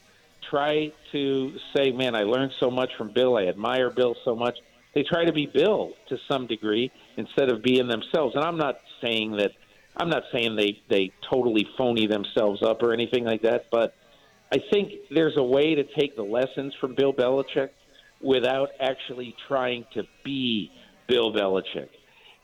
try 0.49 0.93
to 1.13 1.59
say, 1.77 1.91
"Man, 1.93 2.15
I 2.15 2.23
learned 2.23 2.53
so 2.59 2.71
much 2.71 2.95
from 2.95 3.11
Bill. 3.11 3.37
I 3.37 3.47
admire 3.47 3.91
Bill 3.91 4.17
so 4.25 4.35
much." 4.35 4.59
They 4.95 5.03
try 5.03 5.25
to 5.25 5.33
be 5.33 5.47
Bill 5.47 5.93
to 6.09 6.19
some 6.31 6.47
degree 6.47 6.91
instead 7.17 7.51
of 7.51 7.63
being 7.63 7.89
themselves. 7.89 8.35
And 8.35 8.45
I'm 8.45 8.59
not 8.59 8.79
saying 9.01 9.37
that 9.37 9.53
I'm 9.97 10.09
not 10.09 10.25
saying 10.33 10.57
they 10.57 10.81
they 10.89 11.13
totally 11.31 11.67
phony 11.77 12.07
themselves 12.07 12.63
up 12.63 12.83
or 12.83 12.93
anything 12.93 13.25
like 13.25 13.43
that, 13.43 13.67
but 13.71 13.95
I 14.53 14.59
think 14.71 14.93
there's 15.11 15.37
a 15.37 15.43
way 15.43 15.75
to 15.75 15.85
take 15.99 16.17
the 16.17 16.23
lessons 16.23 16.75
from 16.81 16.95
Bill 16.95 17.13
Belichick 17.13 17.71
without 18.21 18.69
actually 18.81 19.35
trying 19.49 19.85
to 19.95 20.05
be 20.25 20.71
Bill 21.09 21.33
Belichick. 21.33 21.89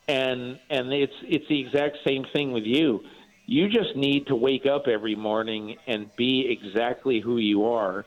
And 0.09 0.59
and 0.71 0.93
it's 0.93 1.13
it's 1.23 1.47
the 1.49 1.61
exact 1.61 1.99
same 2.07 2.25
thing 2.33 2.53
with 2.53 2.65
you. 2.65 3.01
You 3.47 3.69
just 3.69 3.97
need 3.97 4.27
to 4.27 4.35
wake 4.35 4.67
up 4.67 4.89
every 4.89 5.15
morning 5.15 5.77
and 5.87 6.15
be 6.17 6.47
exactly 6.51 7.21
who 7.21 7.39
you 7.39 7.65
are 7.65 8.05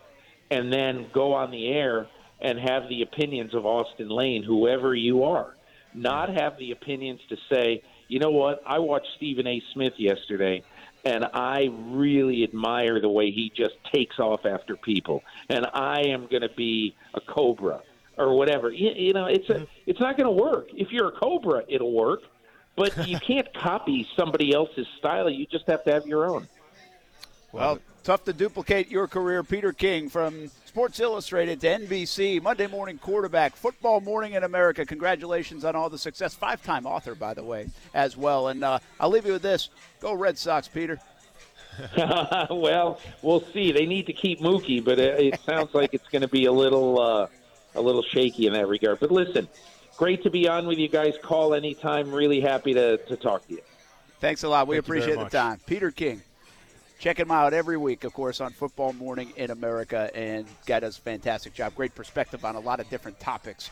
and 0.52 0.72
then 0.72 1.08
go 1.14 1.34
on 1.34 1.50
the 1.50 1.68
air 1.68 2.08
and 2.42 2.60
have 2.60 2.90
the 2.90 3.02
opinions 3.02 3.54
of 3.54 3.66
Austin 3.66 4.10
Lane, 4.10 4.44
whoever 4.44 4.96
you 4.96 5.24
are. 5.24 5.56
Not 5.94 6.30
have 6.30 6.58
the 6.58 6.72
opinions 6.72 7.22
to 7.30 7.38
say, 7.52 7.84
you 8.08 8.20
know 8.20 8.32
what, 8.32 8.62
I 8.66 8.80
watched 8.80 9.08
Stephen 9.16 9.46
A. 9.48 9.62
Smith 9.74 9.94
yesterday, 9.98 10.64
and 11.06 11.26
I 11.34 11.70
really 11.90 12.44
admire 12.44 13.00
the 13.00 13.10
way 13.10 13.32
he 13.32 13.52
just 13.56 13.76
takes 13.94 14.20
off 14.20 14.46
after 14.46 14.76
people, 14.76 15.24
and 15.50 15.66
I 15.74 16.02
am 16.08 16.28
going 16.28 16.42
to 16.42 16.50
be 16.50 16.96
a 17.14 17.22
cobra 17.22 17.82
or 18.18 18.36
whatever. 18.36 18.72
You, 18.72 18.92
you 18.92 19.14
know, 19.14 19.26
it's 19.26 19.50
a, 19.50 19.56
mm-hmm. 19.56 19.64
it's 19.86 20.00
not 20.00 20.18
going 20.18 20.28
to 20.28 20.44
work. 20.44 20.68
If 20.74 20.92
you're 20.92 21.10
a 21.10 21.12
cobra, 21.12 21.64
it'll 21.68 21.94
work, 21.94 22.22
but 22.76 23.08
you 23.08 23.20
can't 23.28 23.52
copy 23.54 24.08
somebody 24.16 24.54
else's 24.54 24.88
style. 24.98 25.30
You 25.30 25.46
just 25.46 25.68
have 25.68 25.84
to 25.86 25.94
have 25.94 26.06
your 26.06 26.26
own. 26.30 26.48
Well, 27.52 27.80
tough 28.04 28.24
to 28.26 28.34
duplicate 28.34 28.90
your 28.90 29.08
career, 29.08 29.44
Peter 29.44 29.74
King 29.74 30.10
from 30.10 30.50
Sports 30.72 31.02
Illustrated 31.02 31.60
to 31.60 31.68
NBC, 31.68 32.42
Monday 32.42 32.66
Morning 32.66 32.98
Quarterback, 32.98 33.58
Football 33.58 34.00
Morning 34.00 34.36
in 34.36 34.46
America. 34.46 34.86
Congratulations 34.86 35.66
on 35.66 35.76
all 35.76 35.90
the 35.90 35.98
success. 35.98 36.34
Five 36.34 36.64
time 36.64 36.86
author, 36.86 37.14
by 37.14 37.34
the 37.34 37.44
way, 37.44 37.68
as 37.94 38.16
well. 38.16 38.48
And 38.48 38.64
uh, 38.64 38.80
I'll 38.98 39.10
leave 39.10 39.26
you 39.26 39.34
with 39.34 39.42
this 39.42 39.68
go 40.00 40.14
Red 40.14 40.38
Sox, 40.38 40.70
Peter. 40.70 40.98
well, 42.50 43.02
we'll 43.22 43.44
see. 43.52 43.74
They 43.74 43.86
need 43.86 44.06
to 44.06 44.14
keep 44.14 44.40
Mookie, 44.40 44.82
but 44.82 44.98
it, 44.98 45.20
it 45.20 45.42
sounds 45.42 45.74
like 45.74 45.94
it's 45.94 46.08
going 46.08 46.22
to 46.22 46.30
be 46.30 46.46
a 46.46 46.54
little 46.54 47.02
uh, 47.02 47.28
a 47.76 47.82
little 47.82 48.04
shaky 48.04 48.48
in 48.48 48.54
that 48.54 48.70
regard. 48.70 49.02
But 49.02 49.12
listen, 49.12 49.50
great 49.98 50.24
to 50.24 50.30
be 50.30 50.48
on 50.48 50.68
with 50.68 50.78
you 50.78 50.88
guys. 50.88 51.16
Call 51.22 51.54
anytime. 51.54 52.14
Really 52.14 52.40
happy 52.40 52.74
to, 52.76 52.96
to 52.96 53.18
talk 53.18 53.46
to 53.50 53.56
you. 53.56 53.62
Thanks 54.22 54.44
a 54.44 54.48
lot. 54.48 54.70
We 54.70 54.76
Thank 54.78 54.86
appreciate 54.86 55.20
the 55.20 55.26
time. 55.26 55.60
Peter 55.66 55.92
King. 55.92 56.22
Check 57.02 57.18
him 57.18 57.32
out 57.32 57.52
every 57.52 57.78
week, 57.78 58.04
of 58.04 58.14
course, 58.14 58.40
on 58.42 58.52
Football 58.52 58.94
Morning 58.94 59.34
in 59.36 59.50
America, 59.50 60.12
and 60.14 60.46
guy 60.68 60.82
does 60.82 61.00
a 61.00 61.02
fantastic 61.02 61.52
job. 61.52 61.74
Great 61.74 61.96
perspective 61.96 62.46
on 62.46 62.56
a 62.56 62.60
lot 62.60 62.80
of 62.80 62.88
different 62.92 63.20
topics. 63.20 63.72